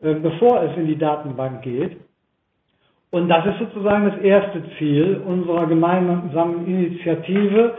Äh, 0.02 0.14
bevor 0.14 0.62
es 0.62 0.76
in 0.78 0.86
die 0.86 0.96
Datenbank 0.96 1.62
geht. 1.62 1.98
Und 3.10 3.28
das 3.28 3.44
ist 3.44 3.58
sozusagen 3.58 4.08
das 4.10 4.18
erste 4.20 4.62
Ziel 4.78 5.20
unserer 5.26 5.66
gemeinsamen 5.66 6.66
Initiative, 6.66 7.74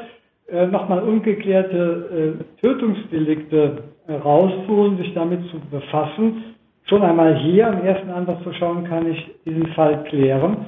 äh, 0.48 0.68
nochmal 0.68 1.02
ungeklärte 1.02 2.38
äh, 2.40 2.62
Tötungsdelikte 2.62 3.84
rauszuholen, 4.10 4.98
sich 4.98 5.14
damit 5.14 5.40
zu 5.50 5.60
befassen. 5.72 6.56
Schon 6.84 7.02
einmal 7.02 7.38
hier 7.38 7.68
im 7.68 7.86
ersten 7.86 8.10
Ansatz 8.10 8.44
zu 8.44 8.52
schauen, 8.54 8.84
kann 8.84 9.10
ich 9.10 9.32
diesen 9.46 9.68
Fall 9.68 10.04
klären. 10.04 10.66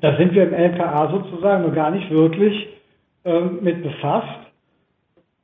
Da 0.00 0.16
sind 0.16 0.32
wir 0.32 0.44
im 0.44 0.54
LKA 0.54 1.10
sozusagen 1.10 1.64
noch 1.64 1.74
gar 1.74 1.90
nicht 1.90 2.08
wirklich 2.10 2.68
mit 3.60 3.82
befasst. 3.82 4.38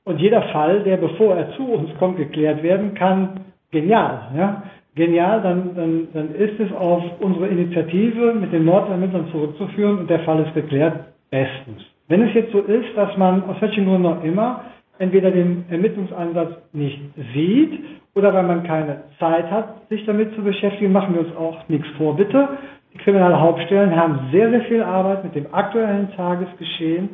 Und 0.05 0.21
jeder 0.21 0.43
Fall, 0.53 0.85
der 0.85 0.97
bevor 0.97 1.35
er 1.35 1.55
zu 1.57 1.65
uns 1.65 1.91
kommt, 1.99 2.17
geklärt 2.17 2.63
werden 2.63 2.95
kann, 2.95 3.41
genial. 3.73 4.31
Ja? 4.35 4.63
Genial, 4.95 5.43
dann, 5.43 5.75
dann, 5.75 6.09
dann 6.13 6.35
ist 6.35 6.59
es 6.61 6.73
auf 6.73 7.03
unsere 7.21 7.49
Initiative 7.49 8.35
mit 8.35 8.53
den 8.53 8.65
Mordermittlern 8.65 9.29
zurückzuführen 9.31 9.99
und 9.99 10.11
der 10.11 10.21
Fall 10.21 10.45
ist 10.45 10.55
geklärt, 10.55 11.07
bestens. 11.31 11.83
Wenn 12.09 12.23
es 12.23 12.35
jetzt 12.35 12.53
so 12.53 12.61
ist, 12.61 12.97
dass 12.97 13.17
man 13.17 13.43
aus 13.45 13.57
welchen 13.61 13.87
Gründen 13.87 14.07
auch 14.07 14.23
immer 14.23 14.63
entweder 14.99 15.31
den 15.31 15.65
Ermittlungsansatz 15.71 16.53
nicht 16.73 17.01
sieht 17.35 17.81
oder 18.15 18.33
weil 18.33 18.45
man 18.45 18.63
keine 18.63 19.03
Zeit 19.19 19.51
hat, 19.51 19.89
sich 19.89 20.05
damit 20.07 20.35
zu 20.35 20.43
beschäftigen, 20.43 20.93
machen 20.93 21.15
wir 21.15 21.23
uns 21.23 21.37
auch 21.37 21.69
nichts 21.69 21.89
vor, 21.97 22.17
bitte. 22.17 22.49
Die 22.93 22.99
Kriminalhauptstellen 22.99 23.97
haben 23.97 24.29
sehr, 24.31 24.51
sehr 24.51 24.63
viel 24.63 24.83
Arbeit 24.83 25.25
mit 25.25 25.35
dem 25.35 25.53
aktuellen 25.53 26.13
Tagesgeschehen 26.15 27.09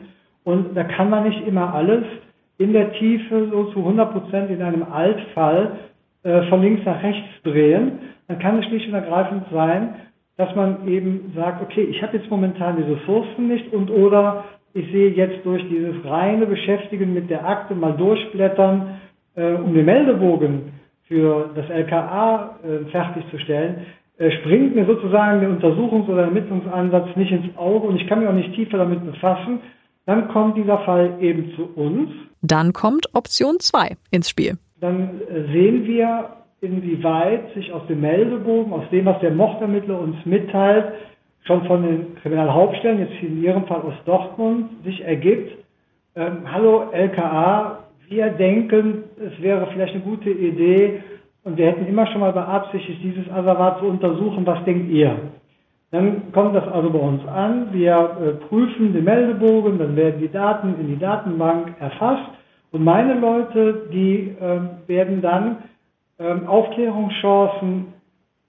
und 0.45 0.77
da 0.77 0.85
kann 0.85 1.09
man 1.09 1.25
nicht 1.25 1.47
immer 1.47 1.73
alles 1.73 2.05
in 2.59 2.75
der 2.75 2.93
Tiefe 2.93 3.49
so 3.51 3.65
zu 3.73 3.79
100 3.79 4.13
Prozent 4.13 4.51
in 4.51 4.61
einem 4.61 4.83
Altfall 4.83 5.79
äh, 6.23 6.43
von 6.49 6.61
links 6.63 6.85
nach 6.85 7.03
rechts 7.03 7.29
drehen, 7.45 7.93
dann 8.29 8.39
kann 8.39 8.59
es 8.59 8.67
schlicht 8.67 8.89
und 8.89 8.95
ergreifend 8.95 9.45
sein, 9.51 9.95
dass 10.37 10.55
man 10.55 10.89
eben 10.89 11.33
sagt, 11.35 11.63
okay, 11.63 11.83
ich 11.83 12.03
habe 12.03 12.17
jetzt 12.17 12.31
momentan 12.31 12.77
die 12.77 12.93
Ressourcen 12.93 13.49
nicht 13.49 13.73
und 13.73 13.91
oder 13.91 14.45
ich 14.73 14.91
sehe 14.93 15.11
jetzt 15.11 15.45
durch 15.45 15.63
dieses 15.69 16.05
reine 16.05 16.47
Beschäftigen 16.47 17.13
mit 17.13 17.29
der 17.29 17.47
Akte 17.47 17.75
mal 17.75 17.93
durchblättern, 17.93 19.01
äh, 19.35 19.53
um 19.55 19.75
den 19.75 19.85
Meldebogen 19.85 20.73
für 21.09 21.51
das 21.55 21.69
LKA 21.69 22.59
äh, 22.63 22.91
fertigzustellen, 22.91 23.87
äh, 24.19 24.31
springt 24.31 24.75
mir 24.75 24.87
sozusagen 24.87 25.41
der 25.41 25.51
Untersuchungs- 25.51 26.09
oder 26.09 26.25
Ermittlungsansatz 26.25 27.17
nicht 27.17 27.33
ins 27.33 27.57
Auge 27.57 27.89
und 27.89 27.97
ich 27.97 28.07
kann 28.07 28.21
mich 28.21 28.29
auch 28.29 28.35
nicht 28.35 28.55
tiefer 28.55 28.79
damit 28.79 29.05
befassen, 29.05 29.61
dann 30.07 30.29
kommt 30.29 30.57
dieser 30.57 30.79
Fall 30.79 31.15
eben 31.21 31.53
zu 31.57 31.65
uns. 31.75 32.11
Dann 32.43 32.73
kommt 32.73 33.15
Option 33.15 33.57
2 33.59 33.97
ins 34.11 34.31
Spiel 34.31 34.57
dann 34.81 35.21
äh, 35.21 35.53
sehen 35.53 35.87
wir, 35.87 36.31
inwieweit 36.61 37.53
sich 37.55 37.73
aus 37.73 37.87
dem 37.89 38.01
Meldebogen, 38.01 38.73
aus 38.73 38.89
dem, 38.91 39.07
was 39.07 39.19
der 39.21 39.31
Mordermittler 39.31 39.99
uns 39.99 40.17
mitteilt, 40.25 40.93
schon 41.45 41.65
von 41.65 41.83
den 41.83 42.15
Kriminalhauptstellen, 42.17 43.01
jetzt 43.01 43.23
in 43.23 43.43
Ihrem 43.43 43.67
Fall 43.67 43.81
aus 43.81 43.95
Dortmund, 44.05 44.71
sich 44.85 45.03
ergibt, 45.03 45.57
ähm, 46.17 46.51
hallo 46.51 46.91
LKA, 46.93 47.79
wir 48.09 48.31
denken, 48.31 49.05
es 49.19 49.41
wäre 49.41 49.67
vielleicht 49.73 49.95
eine 49.95 50.03
gute 50.03 50.31
Idee 50.31 51.03
und 51.45 51.57
wir 51.57 51.67
hätten 51.67 51.87
immer 51.87 52.07
schon 52.09 52.21
mal 52.21 52.33
beabsichtigt, 52.33 53.01
dieses 53.03 53.31
Asservat 53.31 53.79
zu 53.79 53.87
untersuchen, 53.87 54.45
was 54.45 54.65
denkt 54.65 54.91
ihr? 54.91 55.17
Dann 55.93 56.33
kommt 56.33 56.55
das 56.55 56.69
also 56.69 56.91
bei 56.91 56.99
uns 56.99 57.27
an, 57.27 57.69
wir 57.73 57.93
äh, 57.93 58.47
prüfen 58.47 58.93
den 58.93 59.05
Meldebogen, 59.05 59.79
dann 59.79 59.97
werden 59.97 60.21
die 60.21 60.31
Daten 60.31 60.75
in 60.81 60.89
die 60.89 60.99
Datenbank 60.99 61.75
erfasst 61.81 62.31
und 62.73 62.85
meine 62.85 63.15
Leute, 63.15 63.89
die 63.93 64.35
äh, 64.41 64.89
werden 64.89 65.23
dann 65.23 65.57
äh, 66.19 66.47
Aufklärungschancen 66.47 67.87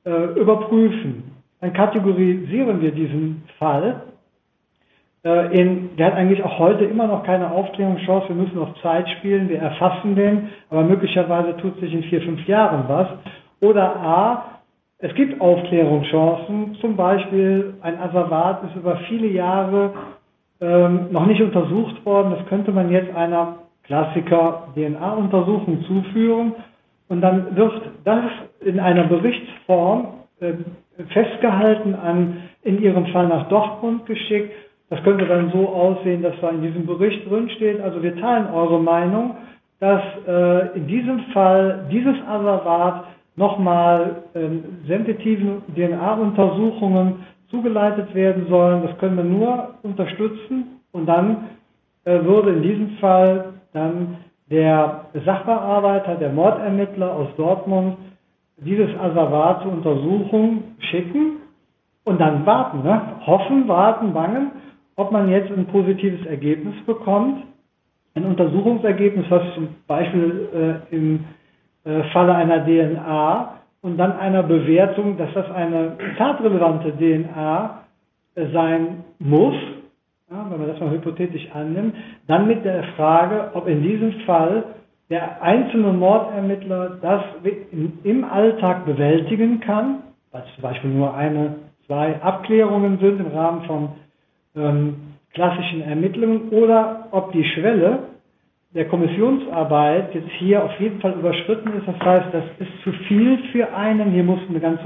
äh, 0.05 0.39
überprüfen. 0.39 1.31
Dann 1.59 1.73
kategorisieren 1.73 2.81
wir 2.81 2.91
diesen 2.91 3.43
Fall. 3.57 4.01
Äh, 5.23 5.59
in, 5.59 5.95
der 5.95 6.07
hat 6.07 6.15
eigentlich 6.15 6.43
auch 6.43 6.59
heute 6.59 6.85
immer 6.85 7.07
noch 7.07 7.23
keine 7.23 7.51
Aufklärungschance. 7.51 8.29
Wir 8.29 8.35
müssen 8.35 8.59
auf 8.59 8.79
Zeit 8.81 9.09
spielen. 9.17 9.49
Wir 9.49 9.59
erfassen 9.59 10.15
den, 10.15 10.49
aber 10.69 10.83
möglicherweise 10.83 11.57
tut 11.57 11.79
sich 11.79 11.93
in 11.93 12.03
vier, 12.03 12.21
fünf 12.21 12.47
Jahren 12.47 12.85
was. 12.87 13.07
Oder 13.59 13.95
A, 13.95 14.45
es 14.99 15.13
gibt 15.15 15.41
Aufklärungschancen. 15.41 16.75
Zum 16.81 16.95
Beispiel 16.95 17.75
ein 17.81 17.99
Asservat 17.99 18.63
ist 18.65 18.75
über 18.75 18.97
viele 19.07 19.27
Jahre 19.27 19.93
ähm, 20.59 21.07
noch 21.11 21.25
nicht 21.25 21.41
untersucht 21.41 22.05
worden. 22.05 22.33
Das 22.37 22.45
könnte 22.47 22.71
man 22.71 22.91
jetzt 22.91 23.15
einer 23.15 23.57
Klassiker 23.83 24.69
DNA-Untersuchung 24.75 25.83
zuführen 25.85 26.53
und 27.09 27.21
dann 27.21 27.55
wird 27.55 27.81
das 28.03 28.25
in 28.61 28.79
einer 28.79 29.03
Berichtsform 29.03 30.07
äh, 30.39 30.53
festgehalten 31.09 31.95
an, 31.95 32.37
in 32.63 32.81
Ihrem 32.81 33.07
Fall 33.07 33.27
nach 33.27 33.49
Dortmund 33.49 34.05
geschickt. 34.05 34.53
Das 34.89 35.01
könnte 35.03 35.25
dann 35.25 35.51
so 35.51 35.69
aussehen, 35.69 36.21
dass 36.21 36.35
da 36.41 36.49
in 36.49 36.61
diesem 36.61 36.85
Bericht 36.85 37.29
drin 37.29 37.49
steht, 37.49 37.81
also 37.81 38.03
wir 38.03 38.15
teilen 38.17 38.47
eure 38.53 38.79
Meinung, 38.79 39.35
dass 39.79 40.01
äh, 40.27 40.77
in 40.77 40.87
diesem 40.87 41.19
Fall 41.33 41.87
dieses 41.91 42.15
Asservat 42.27 43.05
nochmal 43.35 44.23
äh, 44.33 44.47
sensitiven 44.87 45.63
DNA-Untersuchungen 45.75 47.25
zugeleitet 47.49 48.13
werden 48.13 48.47
sollen. 48.47 48.83
Das 48.83 48.97
können 48.99 49.17
wir 49.17 49.23
nur 49.23 49.75
unterstützen 49.83 50.81
und 50.91 51.07
dann 51.07 51.49
äh, 52.05 52.23
würde 52.23 52.51
in 52.51 52.61
diesem 52.61 52.89
Fall 52.99 53.53
dann 53.73 54.17
der 54.49 55.05
Sachbearbeiter, 55.25 56.15
der 56.15 56.31
Mordermittler 56.31 57.13
aus 57.13 57.27
Dortmund 57.37 57.97
dieses 58.57 58.89
Asservat 58.99 59.63
zur 59.63 59.71
Untersuchung 59.71 60.63
schicken 60.79 61.37
und 62.03 62.19
dann 62.19 62.45
warten, 62.45 62.83
ne? 62.83 63.01
hoffen, 63.25 63.67
warten, 63.67 64.13
bangen, 64.13 64.51
ob 64.95 65.11
man 65.11 65.29
jetzt 65.29 65.51
ein 65.51 65.65
positives 65.67 66.25
Ergebnis 66.25 66.75
bekommt. 66.85 67.43
Ein 68.13 68.25
Untersuchungsergebnis, 68.25 69.25
was 69.29 69.41
zum 69.55 69.69
Beispiel 69.87 70.81
äh, 70.91 70.95
im 70.95 71.23
äh, 71.85 72.03
Falle 72.11 72.35
einer 72.35 72.65
DNA 72.65 73.53
und 73.81 73.97
dann 73.97 74.11
einer 74.19 74.43
Bewertung, 74.43 75.17
dass 75.17 75.33
das 75.33 75.49
eine 75.51 75.97
tatrelevante 76.17 76.91
DNA 76.97 77.83
äh, 78.35 78.47
sein 78.51 79.03
muss, 79.19 79.55
ja, 80.31 80.47
wenn 80.49 80.59
man 80.59 80.67
das 80.69 80.79
mal 80.79 80.91
hypothetisch 80.91 81.47
annimmt, 81.53 81.93
dann 82.27 82.47
mit 82.47 82.63
der 82.63 82.83
Frage, 82.95 83.51
ob 83.53 83.67
in 83.67 83.83
diesem 83.83 84.13
Fall 84.25 84.63
der 85.09 85.41
einzelne 85.41 85.91
Mordermittler 85.91 86.97
das 87.01 87.21
im 88.03 88.23
Alltag 88.23 88.85
bewältigen 88.85 89.59
kann, 89.59 90.03
weil 90.31 90.43
es 90.47 90.55
zum 90.55 90.61
Beispiel 90.61 90.89
nur 90.89 91.13
eine, 91.13 91.55
zwei 91.85 92.21
Abklärungen 92.21 92.97
sind 92.99 93.19
im 93.19 93.27
Rahmen 93.27 93.65
von 93.65 93.89
ähm, 94.55 94.95
klassischen 95.33 95.81
Ermittlungen, 95.81 96.49
oder 96.49 97.07
ob 97.11 97.33
die 97.33 97.43
Schwelle 97.43 97.99
der 98.73 98.87
Kommissionsarbeit 98.87 100.15
jetzt 100.15 100.29
hier 100.39 100.63
auf 100.63 100.79
jeden 100.79 101.01
Fall 101.01 101.11
überschritten 101.11 101.73
ist. 101.73 101.87
Das 101.87 101.99
heißt, 101.99 102.27
das 102.31 102.43
ist 102.59 102.71
zu 102.85 102.93
viel 103.09 103.37
für 103.51 103.73
einen. 103.73 104.11
Hier 104.11 104.23
muss 104.23 104.39
eine 104.47 104.61
ganze 104.61 104.83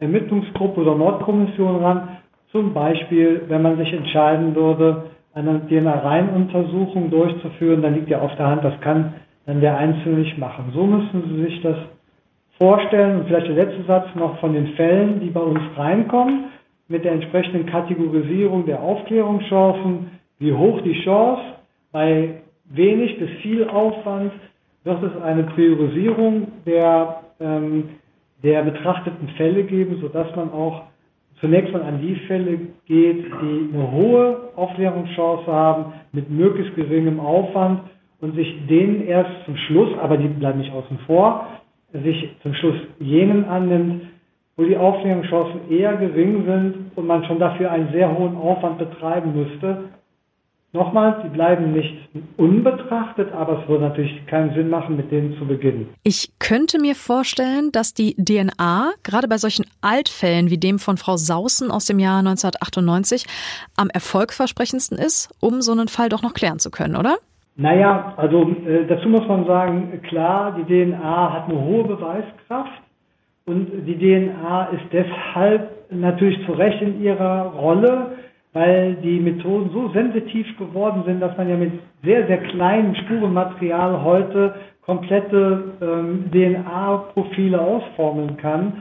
Ermittlungsgruppe 0.00 0.80
oder 0.80 0.94
Mordkommission 0.94 1.82
ran. 1.84 2.16
Zum 2.52 2.72
Beispiel, 2.72 3.42
wenn 3.48 3.62
man 3.62 3.76
sich 3.76 3.92
entscheiden 3.92 4.54
würde, 4.54 5.04
eine 5.34 5.60
DNA-Reihenuntersuchung 5.68 7.10
durchzuführen, 7.10 7.82
dann 7.82 7.94
liegt 7.94 8.08
ja 8.08 8.20
auf 8.20 8.34
der 8.36 8.46
Hand, 8.46 8.64
das 8.64 8.80
kann 8.80 9.14
dann 9.44 9.60
der 9.60 9.76
Einzelne 9.76 10.18
nicht 10.20 10.38
machen. 10.38 10.72
So 10.74 10.84
müssen 10.84 11.22
Sie 11.28 11.42
sich 11.44 11.62
das 11.62 11.76
vorstellen. 12.58 13.20
Und 13.20 13.26
vielleicht 13.26 13.48
der 13.48 13.54
letzte 13.54 13.82
Satz 13.84 14.06
noch 14.14 14.38
von 14.40 14.54
den 14.54 14.68
Fällen, 14.68 15.20
die 15.20 15.30
bei 15.30 15.40
uns 15.40 15.60
reinkommen. 15.76 16.44
mit 16.88 17.04
der 17.04 17.14
entsprechenden 17.14 17.66
Kategorisierung 17.66 18.64
der 18.64 18.80
Aufklärungschancen, 18.80 20.08
wie 20.38 20.52
hoch 20.52 20.80
die 20.82 21.02
Chance, 21.02 21.42
bei 21.90 22.42
wenig 22.70 23.18
bis 23.18 23.28
viel 23.42 23.68
Aufwand 23.68 24.30
wird 24.84 25.02
es 25.02 25.22
eine 25.22 25.42
Priorisierung 25.42 26.46
der, 26.64 27.22
ähm, 27.40 27.88
der 28.44 28.62
betrachteten 28.62 29.28
Fälle 29.30 29.64
geben, 29.64 29.98
sodass 30.00 30.28
man 30.36 30.52
auch 30.52 30.82
zunächst 31.40 31.72
mal 31.72 31.82
an 31.82 32.00
die 32.00 32.14
Fälle 32.26 32.58
geht, 32.86 33.24
die 33.42 33.74
eine 33.74 33.90
hohe 33.92 34.36
Aufklärungschance 34.56 35.46
haben, 35.46 35.92
mit 36.12 36.30
möglichst 36.30 36.74
geringem 36.74 37.20
Aufwand 37.20 37.80
und 38.20 38.34
sich 38.34 38.66
denen 38.66 39.06
erst 39.06 39.30
zum 39.44 39.56
Schluss, 39.56 39.90
aber 40.00 40.16
die 40.16 40.28
bleiben 40.28 40.58
nicht 40.58 40.72
außen 40.72 40.98
vor, 41.06 41.46
sich 41.92 42.30
zum 42.42 42.54
Schluss 42.54 42.76
jenen 42.98 43.44
annimmt, 43.44 44.02
wo 44.56 44.64
die 44.64 44.76
Aufklärungschancen 44.76 45.70
eher 45.70 45.96
gering 45.96 46.44
sind 46.46 46.74
und 46.96 47.06
man 47.06 47.24
schon 47.24 47.38
dafür 47.38 47.70
einen 47.70 47.92
sehr 47.92 48.16
hohen 48.16 48.36
Aufwand 48.36 48.78
betreiben 48.78 49.34
müsste. 49.34 49.90
Nochmals, 50.76 51.22
sie 51.22 51.30
bleiben 51.30 51.72
nicht 51.72 51.94
unbetrachtet, 52.36 53.32
aber 53.32 53.62
es 53.62 53.68
würde 53.68 53.84
natürlich 53.84 54.26
keinen 54.26 54.54
Sinn 54.54 54.68
machen, 54.68 54.96
mit 54.96 55.10
denen 55.10 55.36
zu 55.38 55.46
beginnen. 55.46 55.88
Ich 56.02 56.38
könnte 56.38 56.78
mir 56.78 56.94
vorstellen, 56.94 57.72
dass 57.72 57.94
die 57.94 58.14
DNA 58.14 58.92
gerade 59.02 59.26
bei 59.26 59.38
solchen 59.38 59.64
Altfällen 59.80 60.50
wie 60.50 60.58
dem 60.58 60.78
von 60.78 60.98
Frau 60.98 61.16
Sausen 61.16 61.70
aus 61.70 61.86
dem 61.86 61.98
Jahr 61.98 62.18
1998 62.18 63.24
am 63.76 63.88
erfolgversprechendsten 63.88 64.98
ist, 64.98 65.34
um 65.40 65.62
so 65.62 65.72
einen 65.72 65.88
Fall 65.88 66.10
doch 66.10 66.22
noch 66.22 66.34
klären 66.34 66.58
zu 66.58 66.70
können, 66.70 66.94
oder? 66.96 67.16
Naja, 67.56 68.12
also 68.18 68.42
äh, 68.66 68.86
dazu 68.86 69.08
muss 69.08 69.26
man 69.26 69.46
sagen, 69.46 70.02
klar, 70.02 70.54
die 70.58 70.64
DNA 70.64 71.32
hat 71.32 71.48
eine 71.48 71.58
hohe 71.58 71.84
Beweiskraft 71.84 72.82
und 73.46 73.86
die 73.86 73.96
DNA 73.96 74.64
ist 74.66 74.84
deshalb 74.92 75.90
natürlich 75.90 76.44
zu 76.44 76.52
Recht 76.52 76.82
in 76.82 77.02
ihrer 77.02 77.46
Rolle, 77.52 78.18
weil 78.56 78.94
die 79.02 79.20
Methoden 79.20 79.68
so 79.70 79.90
sensitiv 79.90 80.46
geworden 80.56 81.02
sind, 81.04 81.20
dass 81.20 81.36
man 81.36 81.46
ja 81.46 81.56
mit 81.56 81.72
sehr, 82.02 82.26
sehr 82.26 82.38
kleinem 82.38 82.94
Spurenmaterial 82.94 84.02
heute 84.02 84.54
komplette 84.80 85.74
ähm, 85.82 86.30
DNA-Profile 86.32 87.60
ausformeln 87.60 88.38
kann. 88.38 88.80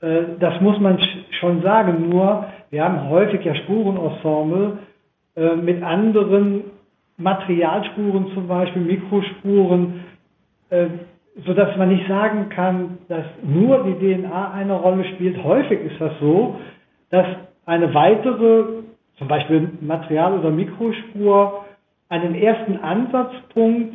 Äh, 0.00 0.22
das 0.40 0.60
muss 0.60 0.80
man 0.80 0.98
schon 1.38 1.62
sagen, 1.62 2.08
nur 2.10 2.46
wir 2.70 2.84
haben 2.84 3.08
häufig 3.08 3.44
ja 3.44 3.54
Spurenensemble 3.54 4.78
äh, 5.36 5.54
mit 5.54 5.80
anderen 5.84 6.64
Materialspuren 7.16 8.32
zum 8.34 8.48
Beispiel, 8.48 8.82
Mikrospuren, 8.82 10.00
äh, 10.70 10.86
sodass 11.46 11.76
man 11.76 11.90
nicht 11.90 12.08
sagen 12.08 12.48
kann, 12.48 12.98
dass 13.06 13.26
nur 13.44 13.84
die 13.84 13.94
DNA 13.94 14.50
eine 14.50 14.72
Rolle 14.72 15.04
spielt. 15.14 15.40
Häufig 15.44 15.82
ist 15.82 16.00
das 16.00 16.14
so, 16.20 16.56
dass 17.10 17.26
eine 17.66 17.94
weitere, 17.94 18.82
zum 19.16 19.28
Beispiel 19.28 19.70
Material- 19.80 20.38
oder 20.38 20.50
Mikrospur, 20.50 21.64
einen 22.08 22.34
ersten 22.34 22.78
Ansatzpunkt 22.78 23.94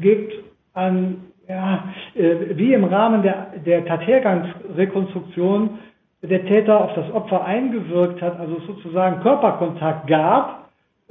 gibt 0.00 0.32
an, 0.74 1.24
ja, 1.48 1.84
äh, 2.14 2.56
wie 2.56 2.72
im 2.72 2.84
Rahmen 2.84 3.22
der, 3.22 3.52
der 3.64 3.84
Tathergangsrekonstruktion 3.84 5.78
der 6.22 6.44
Täter 6.46 6.80
auf 6.80 6.94
das 6.94 7.10
Opfer 7.12 7.44
eingewirkt 7.44 8.22
hat, 8.22 8.38
also 8.38 8.60
sozusagen 8.66 9.20
Körperkontakt 9.22 10.06
gab, 10.06 10.62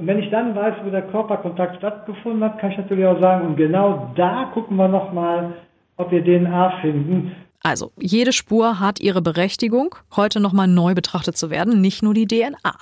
und 0.01 0.07
wenn 0.07 0.17
ich 0.17 0.31
dann 0.31 0.55
weiß, 0.55 0.75
wo 0.83 0.89
der 0.89 1.03
Körperkontakt 1.03 1.75
stattgefunden 1.77 2.43
hat, 2.43 2.57
kann 2.57 2.71
ich 2.71 2.77
natürlich 2.77 3.05
auch 3.05 3.19
sagen, 3.19 3.45
und 3.45 3.55
genau 3.55 4.11
da 4.15 4.49
gucken 4.51 4.77
wir 4.77 4.87
nochmal, 4.87 5.53
ob 5.97 6.09
wir 6.09 6.23
DNA 6.23 6.71
finden. 6.81 7.35
Also, 7.63 7.91
jede 7.99 8.33
Spur 8.33 8.79
hat 8.79 8.99
ihre 8.99 9.21
Berechtigung, 9.21 9.95
heute 10.15 10.39
nochmal 10.39 10.67
neu 10.67 10.95
betrachtet 10.95 11.37
zu 11.37 11.51
werden, 11.51 11.79
nicht 11.79 12.01
nur 12.01 12.13
die 12.13 12.25
DNA. 12.25 12.75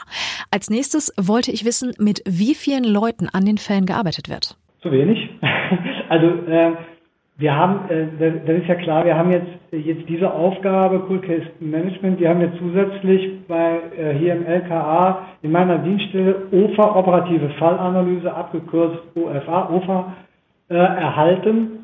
Als 0.52 0.70
nächstes 0.70 1.14
wollte 1.18 1.52
ich 1.52 1.66
wissen, 1.66 1.94
mit 2.00 2.24
wie 2.26 2.56
vielen 2.56 2.86
Leuten 2.86 3.28
an 3.28 3.46
den 3.46 3.58
Fällen 3.58 3.86
gearbeitet 3.86 4.30
wird. 4.30 4.58
Zu 4.82 4.92
wenig. 4.92 5.30
Also, 6.10 6.26
äh, 6.26 6.72
wir 7.40 7.56
haben, 7.56 7.90
äh, 7.90 8.08
das 8.20 8.58
ist 8.58 8.68
ja 8.68 8.76
klar, 8.76 9.06
wir 9.06 9.16
haben 9.16 9.32
jetzt, 9.32 9.48
jetzt 9.72 10.10
diese 10.10 10.34
Aufgabe, 10.34 11.06
Cool 11.08 11.22
Case 11.22 11.46
Management, 11.60 12.20
die 12.20 12.28
haben 12.28 12.42
wir 12.42 12.52
zusätzlich 12.58 13.48
bei, 13.48 13.80
äh, 13.98 14.14
hier 14.18 14.34
im 14.34 14.46
LKA 14.46 15.28
in 15.42 15.52
meiner 15.52 15.78
Dienststelle 15.78 16.48
OFA, 16.52 16.96
operative 16.96 17.50
Fallanalyse, 17.60 18.34
abgekürzt 18.34 19.00
OFA, 19.16 19.70
OFA, 19.70 20.14
äh, 20.70 20.76
erhalten. 20.76 21.80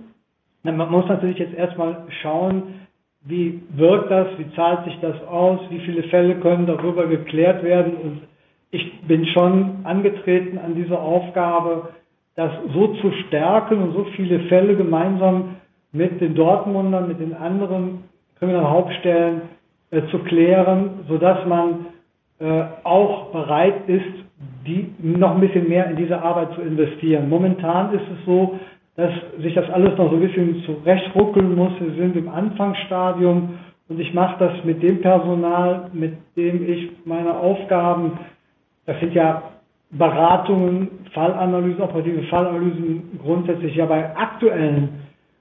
Man 0.64 0.90
muss 0.90 1.08
natürlich 1.08 1.38
jetzt 1.38 1.54
erstmal 1.54 2.04
schauen, 2.22 2.64
wie 3.26 3.62
wirkt 3.76 4.12
das, 4.12 4.28
wie 4.38 4.52
zahlt 4.56 4.86
sich 4.86 4.98
das 5.02 5.16
aus, 5.28 5.60
wie 5.70 5.80
viele 5.80 6.04
Fälle 6.04 6.36
können 6.36 6.68
darüber 6.68 7.08
geklärt 7.08 7.64
werden. 7.64 7.96
Und 7.96 8.22
ich 8.72 9.02
bin 9.02 9.26
schon 9.28 9.80
angetreten 9.84 10.60
an 10.60 10.76
diese 10.76 10.98
Aufgabe, 11.00 11.90
das 12.36 12.52
so 12.74 12.88
zu 12.96 13.12
stärken 13.28 13.82
und 13.82 13.94
so 13.94 14.04
viele 14.16 14.42
Fälle 14.42 14.76
gemeinsam 14.76 15.56
mit 15.92 16.22
den 16.22 16.36
Dortmundern, 16.36 17.08
mit 17.08 17.20
den 17.20 17.34
anderen 17.34 18.04
Kriminalhauptstellen 18.38 19.42
äh, 19.92 20.02
zu 20.12 20.20
klären, 20.20 21.06
sodass 21.08 21.46
man 21.48 21.88
äh, 22.40 22.64
auch 22.84 23.32
bereit 23.32 23.88
ist, 23.88 24.04
die 24.68 24.94
noch 25.00 25.36
ein 25.36 25.42
bisschen 25.42 25.70
mehr 25.70 25.90
in 25.90 25.96
diese 25.96 26.22
Arbeit 26.22 26.54
zu 26.54 26.62
investieren. 26.62 27.30
Momentan 27.30 27.94
ist 27.94 28.04
es 28.04 28.26
so, 28.26 28.60
dass 28.96 29.12
sich 29.42 29.54
das 29.54 29.70
alles 29.70 29.98
noch 29.98 30.10
so 30.10 30.16
ein 30.16 30.22
bisschen 30.22 30.64
zurechtruckeln 30.64 31.56
muss. 31.56 31.74
Wir 31.80 31.92
sind 31.96 32.16
im 32.16 32.30
Anfangsstadium 32.30 33.58
und 33.90 34.00
ich 34.00 34.14
mache 34.14 34.38
das 34.40 34.64
mit 34.64 34.82
dem 34.82 35.02
Personal, 35.02 35.90
mit 35.94 36.14
dem 36.36 36.68
ich 36.68 36.92
meine 37.06 37.38
Aufgaben, 37.38 38.14
das 38.86 39.00
sind 39.00 39.14
ja 39.14 39.44
Beratungen, 39.92 40.90
Fallanalysen, 41.14 41.82
operative 41.82 42.24
Fallanalysen 42.24 43.20
grundsätzlich 43.24 43.76
ja 43.76 43.86
bei 43.86 44.16
aktuellen 44.16 44.90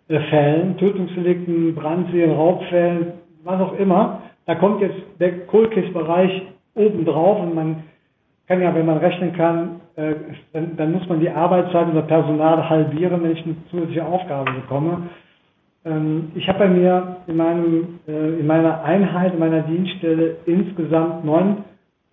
äh, 0.09 0.21
Fällen, 0.21 0.77
Tötungsdelikten, 0.77 1.75
Brandserien, 1.75 2.33
Raubfällen, 2.33 3.13
was 3.45 3.61
auch 3.61 3.79
immer. 3.79 4.23
Da 4.47 4.55
kommt 4.57 4.81
jetzt 4.83 5.01
der 5.21 5.47
Kohlkiss-Bereich 5.47 6.43
obendrauf 6.75 7.41
und 7.41 7.55
man 7.55 7.85
kann 8.47 8.61
ja, 8.61 8.75
wenn 8.75 8.87
man 8.87 8.99
rechnen 8.99 9.33
kann, 9.33 9.81
äh, 9.97 10.15
dann, 10.53 10.77
dann, 10.77 10.93
muss 10.93 11.09
man 11.09 11.21
die 11.21 11.31
Arbeitszeit 11.31 11.89
oder 11.89 12.03
Personal 12.03 12.69
halbieren, 12.69 13.23
wenn 13.23 13.33
ich 13.33 13.45
eine 13.45 13.57
zusätzliche 13.71 14.05
Aufgabe 14.05 14.53
bekomme. 14.53 15.09
Ähm, 15.85 16.33
ich 16.35 16.49
habe 16.49 16.61
bei 16.61 16.69
mir 16.69 17.17
in, 17.27 17.37
meinem, 17.37 18.01
äh, 18.07 18.41
in 18.41 18.47
meiner 18.47 18.83
Einheit, 18.85 19.35
in 19.35 19.39
meiner 19.39 19.63
Dienststelle 19.63 20.37
insgesamt 20.47 21.25
neun 21.25 21.65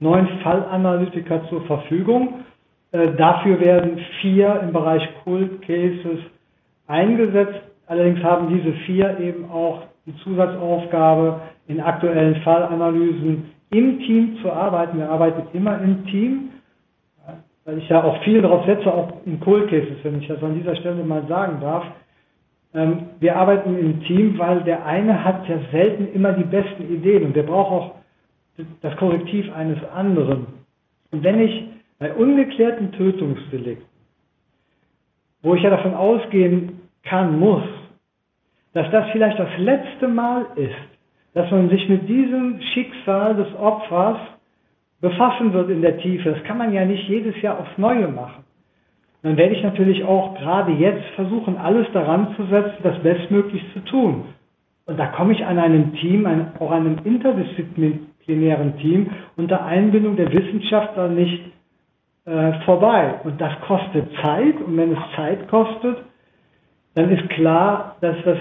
neun 0.01 0.27
Fallanalytiker 0.43 1.47
zur 1.47 1.61
Verfügung. 1.61 2.43
Äh, 2.91 3.13
dafür 3.15 3.59
werden 3.61 3.99
vier 4.19 4.59
im 4.63 4.73
Bereich 4.73 5.07
Cold 5.23 5.61
Cases 5.61 6.19
eingesetzt. 6.87 7.61
Allerdings 7.87 8.21
haben 8.23 8.49
diese 8.49 8.73
vier 8.85 9.19
eben 9.19 9.49
auch 9.49 9.83
die 10.05 10.15
Zusatzaufgabe, 10.17 11.41
in 11.67 11.79
aktuellen 11.79 12.35
Fallanalysen 12.41 13.51
im 13.71 13.99
Team 13.99 14.37
zu 14.41 14.51
arbeiten. 14.51 14.97
Wir 14.97 15.09
arbeiten 15.09 15.47
immer 15.57 15.81
im 15.81 16.05
Team, 16.07 16.49
weil 17.65 17.77
ich 17.77 17.89
ja 17.89 18.03
auch 18.03 18.21
viel 18.23 18.41
darauf 18.41 18.65
setze, 18.65 18.93
auch 18.93 19.13
in 19.25 19.39
Cold 19.39 19.69
Cases, 19.69 19.97
wenn 20.03 20.21
ich 20.21 20.27
das 20.27 20.41
an 20.43 20.55
dieser 20.55 20.75
Stelle 20.75 21.03
mal 21.03 21.25
sagen 21.27 21.59
darf. 21.61 21.85
Ähm, 22.73 23.09
wir 23.19 23.35
arbeiten 23.35 23.77
im 23.77 24.03
Team, 24.03 24.37
weil 24.37 24.63
der 24.63 24.85
eine 24.85 25.23
hat 25.23 25.47
ja 25.47 25.57
selten 25.71 26.13
immer 26.13 26.33
die 26.33 26.43
besten 26.43 26.83
Ideen 26.93 27.25
und 27.25 27.35
der 27.35 27.43
braucht 27.43 27.71
auch 27.71 27.95
das 28.81 28.95
Korrektiv 28.97 29.51
eines 29.53 29.77
anderen. 29.93 30.47
Und 31.11 31.23
wenn 31.23 31.39
ich 31.39 31.69
bei 31.99 32.13
ungeklärten 32.13 32.91
Tötungsdelikten, 32.93 33.85
wo 35.43 35.55
ich 35.55 35.63
ja 35.63 35.69
davon 35.69 35.93
ausgehen 35.93 36.81
kann, 37.03 37.39
muss, 37.39 37.63
dass 38.73 38.89
das 38.91 39.09
vielleicht 39.11 39.39
das 39.39 39.49
letzte 39.57 40.07
Mal 40.07 40.45
ist, 40.55 40.90
dass 41.33 41.49
man 41.51 41.69
sich 41.69 41.87
mit 41.87 42.07
diesem 42.07 42.61
Schicksal 42.73 43.35
des 43.35 43.47
Opfers 43.55 44.17
befassen 44.99 45.53
wird 45.53 45.69
in 45.69 45.81
der 45.81 45.97
Tiefe. 45.97 46.31
Das 46.31 46.43
kann 46.43 46.57
man 46.57 46.73
ja 46.73 46.85
nicht 46.85 47.07
jedes 47.07 47.39
Jahr 47.41 47.59
aufs 47.59 47.77
Neue 47.77 48.07
machen. 48.07 48.43
Dann 49.23 49.37
werde 49.37 49.55
ich 49.55 49.63
natürlich 49.63 50.03
auch 50.03 50.35
gerade 50.35 50.71
jetzt 50.73 51.05
versuchen, 51.15 51.57
alles 51.57 51.87
daran 51.93 52.35
zu 52.35 52.45
setzen, 52.47 52.77
das 52.83 52.99
bestmöglich 52.99 53.63
zu 53.73 53.79
tun. 53.85 54.25
Und 54.85 54.99
da 54.99 55.07
komme 55.07 55.33
ich 55.33 55.45
an 55.45 55.59
einem 55.59 55.93
Team, 55.95 56.27
auch 56.59 56.71
einem 56.71 56.97
Interdisziplin 57.03 58.07
disziplinären 58.21 58.77
Team 58.77 59.09
unter 59.35 59.65
Einbindung 59.65 60.15
der 60.15 60.31
Wissenschaftler 60.31 61.09
nicht 61.09 61.43
äh, 62.25 62.53
vorbei. 62.65 63.15
Und 63.23 63.39
das 63.41 63.53
kostet 63.67 64.07
Zeit. 64.21 64.59
Und 64.61 64.77
wenn 64.77 64.93
es 64.93 64.99
Zeit 65.15 65.47
kostet, 65.49 65.97
dann 66.93 67.09
ist 67.09 67.29
klar, 67.29 67.97
dass 68.01 68.15
das 68.23 68.37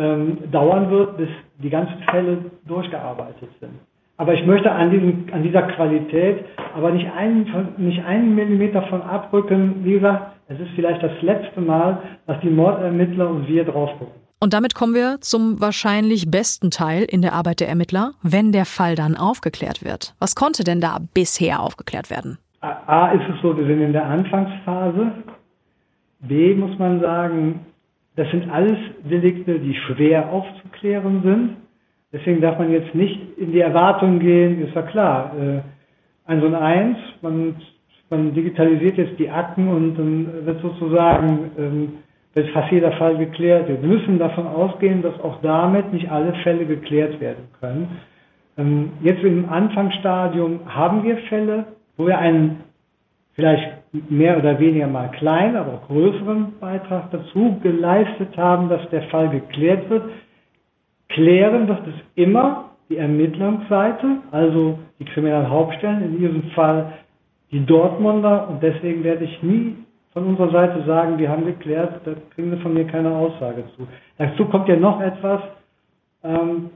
ähm, 0.00 0.50
dauern 0.50 0.90
wird, 0.90 1.18
bis 1.18 1.28
die 1.62 1.70
ganzen 1.70 1.98
Fälle 2.10 2.38
durchgearbeitet 2.66 3.50
sind. 3.60 3.78
Aber 4.16 4.34
ich 4.34 4.44
möchte 4.44 4.70
an, 4.70 4.90
diesem, 4.90 5.26
an 5.32 5.42
dieser 5.42 5.62
Qualität 5.62 6.44
aber 6.74 6.90
nicht 6.90 7.10
einen, 7.12 7.46
nicht 7.78 8.04
einen 8.04 8.34
Millimeter 8.34 8.82
von 8.82 9.02
abrücken. 9.02 9.84
Wie 9.84 9.94
gesagt, 9.94 10.36
es 10.48 10.58
ist 10.60 10.70
vielleicht 10.74 11.02
das 11.02 11.22
letzte 11.22 11.60
Mal, 11.60 11.98
dass 12.26 12.40
die 12.40 12.50
Mordermittler 12.50 13.28
und 13.28 13.48
wir 13.48 13.64
drauf 13.64 13.90
gucken. 13.98 14.20
Und 14.42 14.54
damit 14.54 14.74
kommen 14.74 14.94
wir 14.94 15.18
zum 15.20 15.60
wahrscheinlich 15.60 16.30
besten 16.30 16.70
Teil 16.70 17.04
in 17.04 17.20
der 17.22 17.34
Arbeit 17.34 17.60
der 17.60 17.68
Ermittler, 17.68 18.12
wenn 18.22 18.52
der 18.52 18.64
Fall 18.64 18.94
dann 18.94 19.14
aufgeklärt 19.14 19.84
wird. 19.84 20.14
Was 20.18 20.34
konnte 20.34 20.64
denn 20.64 20.80
da 20.80 20.98
bisher 21.14 21.60
aufgeklärt 21.60 22.10
werden? 22.10 22.38
A 22.60 23.12
ist 23.12 23.24
es 23.34 23.40
so, 23.42 23.56
wir 23.56 23.66
sind 23.66 23.80
in 23.80 23.92
der 23.92 24.06
Anfangsphase. 24.06 25.12
B 26.20 26.54
muss 26.54 26.78
man 26.78 27.00
sagen, 27.00 27.66
das 28.20 28.30
sind 28.32 28.50
alles 28.52 28.76
Delikte, 29.02 29.58
die 29.58 29.74
schwer 29.74 30.30
aufzuklären 30.30 31.22
sind. 31.22 31.56
Deswegen 32.12 32.42
darf 32.42 32.58
man 32.58 32.70
jetzt 32.70 32.94
nicht 32.94 33.18
in 33.38 33.52
die 33.52 33.60
Erwartung 33.60 34.18
gehen, 34.18 34.62
ist 34.62 34.74
ja 34.74 34.82
klar, 34.82 35.32
äh, 35.40 36.30
1 36.30 36.44
und 36.44 36.54
1, 36.54 36.98
man, 37.22 37.56
man 38.10 38.34
digitalisiert 38.34 38.98
jetzt 38.98 39.18
die 39.18 39.30
Akten 39.30 39.68
und 39.68 39.94
dann 39.96 40.44
wird 40.44 40.60
sozusagen 40.60 41.50
ähm, 41.56 41.92
wird 42.34 42.50
fast 42.50 42.70
jeder 42.70 42.92
Fall 42.92 43.16
geklärt. 43.16 43.68
Wir 43.68 43.78
müssen 43.78 44.18
davon 44.18 44.46
ausgehen, 44.46 45.00
dass 45.00 45.18
auch 45.20 45.40
damit 45.40 45.90
nicht 45.90 46.10
alle 46.10 46.34
Fälle 46.42 46.66
geklärt 46.66 47.22
werden 47.22 47.44
können. 47.58 47.88
Ähm, 48.58 48.90
jetzt 49.00 49.24
im 49.24 49.48
Anfangsstadium 49.48 50.60
haben 50.66 51.04
wir 51.04 51.16
Fälle, 51.30 51.64
wo 51.96 52.06
wir 52.06 52.18
einen 52.18 52.64
vielleicht 53.34 53.80
mehr 54.10 54.38
oder 54.38 54.58
weniger 54.58 54.86
mal 54.86 55.10
kleinen, 55.10 55.56
aber 55.56 55.74
auch 55.74 55.86
größeren 55.88 56.58
Beitrag 56.60 57.10
dazu 57.10 57.58
geleistet 57.62 58.36
haben, 58.36 58.68
dass 58.68 58.88
der 58.90 59.02
Fall 59.04 59.28
geklärt 59.30 59.88
wird. 59.90 60.04
Klären 61.08 61.68
wird 61.68 61.86
es 61.86 61.94
immer 62.14 62.70
die 62.88 62.96
Ermittlungsseite, 62.96 64.18
also 64.30 64.78
die 64.98 65.04
Kriminalhauptstellen, 65.04 66.02
in 66.02 66.18
diesem 66.18 66.42
Fall 66.50 66.92
die 67.50 67.64
Dortmunder 67.64 68.48
und 68.48 68.62
deswegen 68.62 69.02
werde 69.02 69.24
ich 69.24 69.42
nie 69.42 69.76
von 70.12 70.24
unserer 70.24 70.50
Seite 70.50 70.84
sagen, 70.86 71.18
wir 71.18 71.28
haben 71.28 71.46
geklärt, 71.46 72.00
da 72.04 72.12
kriegen 72.34 72.50
Sie 72.50 72.62
von 72.62 72.74
mir 72.74 72.84
keine 72.84 73.10
Aussage 73.10 73.64
zu. 73.76 73.86
Dazu 74.18 74.44
kommt 74.46 74.68
ja 74.68 74.76
noch 74.76 75.00
etwas, 75.00 75.40
ähm, 76.24 76.70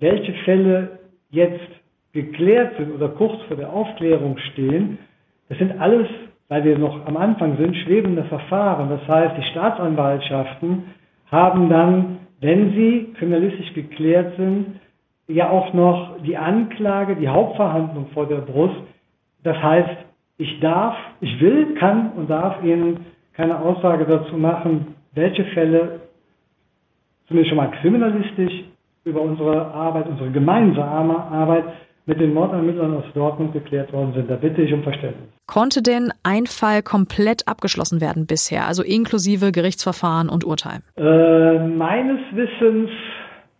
welche 0.00 0.32
Fälle 0.44 0.98
jetzt 1.30 1.68
geklärt 2.12 2.76
sind 2.78 2.94
oder 2.94 3.08
kurz 3.08 3.42
vor 3.42 3.56
der 3.56 3.72
Aufklärung 3.72 4.38
stehen. 4.52 4.98
Das 5.52 5.58
sind 5.58 5.78
alles, 5.82 6.08
weil 6.48 6.64
wir 6.64 6.78
noch 6.78 7.04
am 7.04 7.18
Anfang 7.18 7.58
sind, 7.58 7.76
schwebende 7.76 8.24
Verfahren. 8.24 8.88
Das 8.88 9.06
heißt, 9.06 9.36
die 9.36 9.50
Staatsanwaltschaften 9.50 10.84
haben 11.30 11.68
dann, 11.68 12.20
wenn 12.40 12.72
sie 12.72 13.12
kriminalistisch 13.18 13.74
geklärt 13.74 14.34
sind, 14.38 14.80
ja 15.28 15.50
auch 15.50 15.74
noch 15.74 16.22
die 16.22 16.38
Anklage, 16.38 17.16
die 17.16 17.28
Hauptverhandlung 17.28 18.06
vor 18.14 18.26
der 18.26 18.36
Brust. 18.36 18.80
Das 19.42 19.62
heißt, 19.62 19.90
ich 20.38 20.58
darf, 20.60 20.96
ich 21.20 21.38
will, 21.38 21.74
kann 21.74 22.12
und 22.12 22.30
darf 22.30 22.64
Ihnen 22.64 23.04
keine 23.34 23.58
Aussage 23.58 24.06
dazu 24.06 24.38
machen, 24.38 24.94
welche 25.12 25.44
Fälle 25.52 26.00
zumindest 27.28 27.50
schon 27.50 27.58
mal 27.58 27.72
kriminalistisch 27.82 28.64
über 29.04 29.20
unsere 29.20 29.66
Arbeit, 29.66 30.06
unsere 30.06 30.30
gemeinsame 30.30 31.14
Arbeit 31.14 31.64
mit 32.06 32.20
den 32.20 32.34
Mordermittlern 32.34 32.96
aus 32.96 33.04
Dortmund 33.14 33.52
geklärt 33.52 33.92
worden 33.92 34.12
sind. 34.14 34.28
Da 34.28 34.36
bitte 34.36 34.62
ich 34.62 34.72
um 34.72 34.82
Verständnis. 34.82 35.28
Konnte 35.46 35.82
denn 35.82 36.12
ein 36.22 36.46
Fall 36.46 36.82
komplett 36.82 37.46
abgeschlossen 37.46 38.00
werden 38.00 38.26
bisher, 38.26 38.66
also 38.66 38.82
inklusive 38.82 39.52
Gerichtsverfahren 39.52 40.28
und 40.28 40.44
Urteil? 40.44 40.80
Äh, 40.96 41.66
meines 41.68 42.20
Wissens 42.32 42.90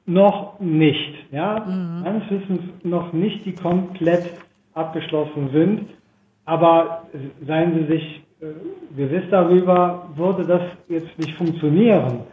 noch 0.07 0.59
nicht. 0.61 1.14
Ja? 1.30 1.61
Mhm. 1.61 2.03
Meines 2.03 2.30
Wissens 2.30 2.61
noch 2.82 3.12
nicht, 3.12 3.45
die 3.47 3.55
komplett 3.55 4.30
abgeschlossen 4.74 5.51
sind. 5.53 5.88
Aber 6.45 7.05
seien 7.47 7.74
Sie 7.74 7.93
sich 7.93 8.22
äh, 8.40 8.47
gewiss 8.97 9.24
darüber, 9.30 10.09
würde 10.16 10.45
das 10.45 10.62
jetzt 10.88 11.16
nicht 11.18 11.36
funktionieren. 11.36 12.24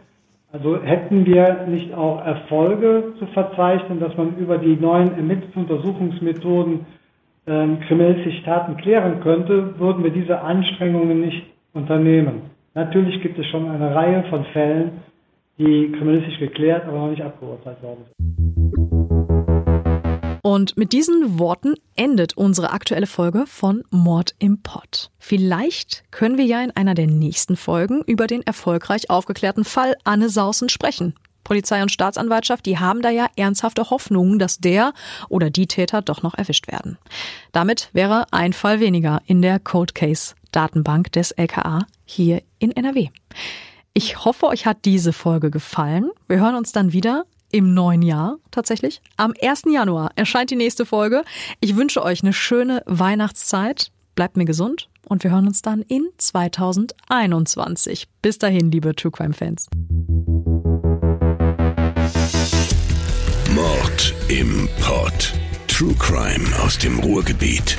Also 0.52 0.82
hätten 0.82 1.24
wir 1.26 1.66
nicht 1.68 1.94
auch 1.94 2.24
Erfolge 2.24 3.12
zu 3.18 3.26
verzeichnen, 3.26 4.00
dass 4.00 4.16
man 4.16 4.36
über 4.36 4.58
die 4.58 4.76
neuen 4.76 5.14
Ermittlungsuntersuchungsmethoden 5.14 6.86
ähm, 7.46 7.80
kriminalistische 7.86 8.42
Taten 8.42 8.76
klären 8.76 9.20
könnte, 9.20 9.78
würden 9.78 10.02
wir 10.02 10.10
diese 10.10 10.40
Anstrengungen 10.40 11.20
nicht 11.20 11.46
unternehmen. 11.72 12.50
Natürlich 12.74 13.22
gibt 13.22 13.38
es 13.38 13.46
schon 13.46 13.68
eine 13.68 13.94
Reihe 13.94 14.24
von 14.24 14.44
Fällen, 14.46 15.02
die 15.58 15.92
kriminalistisch 15.92 16.40
geklärt, 16.40 16.84
aber 16.86 16.98
noch 16.98 17.10
nicht 17.10 17.22
abgeurteilt 17.22 17.80
worden 17.82 18.04
sind. 18.18 18.89
Und 20.42 20.76
mit 20.76 20.92
diesen 20.92 21.38
Worten 21.38 21.74
endet 21.96 22.36
unsere 22.36 22.70
aktuelle 22.70 23.06
Folge 23.06 23.44
von 23.46 23.84
Mord 23.90 24.34
im 24.38 24.62
Pott. 24.62 25.10
Vielleicht 25.18 26.04
können 26.10 26.38
wir 26.38 26.46
ja 26.46 26.62
in 26.62 26.70
einer 26.70 26.94
der 26.94 27.06
nächsten 27.06 27.56
Folgen 27.56 28.02
über 28.06 28.26
den 28.26 28.42
erfolgreich 28.42 29.10
aufgeklärten 29.10 29.64
Fall 29.64 29.96
Anne 30.04 30.28
Sausen 30.30 30.68
sprechen. 30.68 31.14
Polizei 31.44 31.82
und 31.82 31.90
Staatsanwaltschaft, 31.90 32.64
die 32.66 32.78
haben 32.78 33.02
da 33.02 33.10
ja 33.10 33.26
ernsthafte 33.36 33.90
Hoffnungen, 33.90 34.38
dass 34.38 34.58
der 34.58 34.92
oder 35.28 35.50
die 35.50 35.66
Täter 35.66 36.02
doch 36.02 36.22
noch 36.22 36.34
erwischt 36.34 36.70
werden. 36.70 36.98
Damit 37.52 37.88
wäre 37.92 38.26
ein 38.30 38.52
Fall 38.52 38.80
weniger 38.80 39.20
in 39.26 39.42
der 39.42 39.58
Cold 39.58 39.94
Case 39.94 40.34
Datenbank 40.52 41.12
des 41.12 41.32
LKA 41.32 41.86
hier 42.04 42.42
in 42.58 42.72
NRW. 42.72 43.08
Ich 43.92 44.24
hoffe, 44.24 44.46
euch 44.46 44.66
hat 44.66 44.84
diese 44.84 45.12
Folge 45.12 45.50
gefallen. 45.50 46.10
Wir 46.28 46.38
hören 46.38 46.54
uns 46.54 46.72
dann 46.72 46.92
wieder 46.92 47.24
im 47.52 47.74
neuen 47.74 48.02
Jahr 48.02 48.38
tatsächlich. 48.50 49.00
Am 49.16 49.34
1. 49.40 49.62
Januar 49.70 50.10
erscheint 50.16 50.50
die 50.50 50.56
nächste 50.56 50.86
Folge. 50.86 51.24
Ich 51.60 51.76
wünsche 51.76 52.02
euch 52.02 52.22
eine 52.22 52.32
schöne 52.32 52.82
Weihnachtszeit. 52.86 53.90
Bleibt 54.14 54.36
mir 54.36 54.44
gesund 54.44 54.88
und 55.08 55.24
wir 55.24 55.30
hören 55.30 55.46
uns 55.46 55.62
dann 55.62 55.82
in 55.82 56.08
2021. 56.18 58.06
Bis 58.22 58.38
dahin, 58.38 58.70
liebe 58.70 58.94
True 58.94 59.12
Crime 59.12 59.34
Fans. 59.34 59.68
Mord 63.54 64.14
im 64.28 64.68
Pod. 64.80 65.32
True 65.66 65.94
Crime 65.98 66.46
aus 66.62 66.78
dem 66.78 66.98
Ruhrgebiet. 66.98 67.78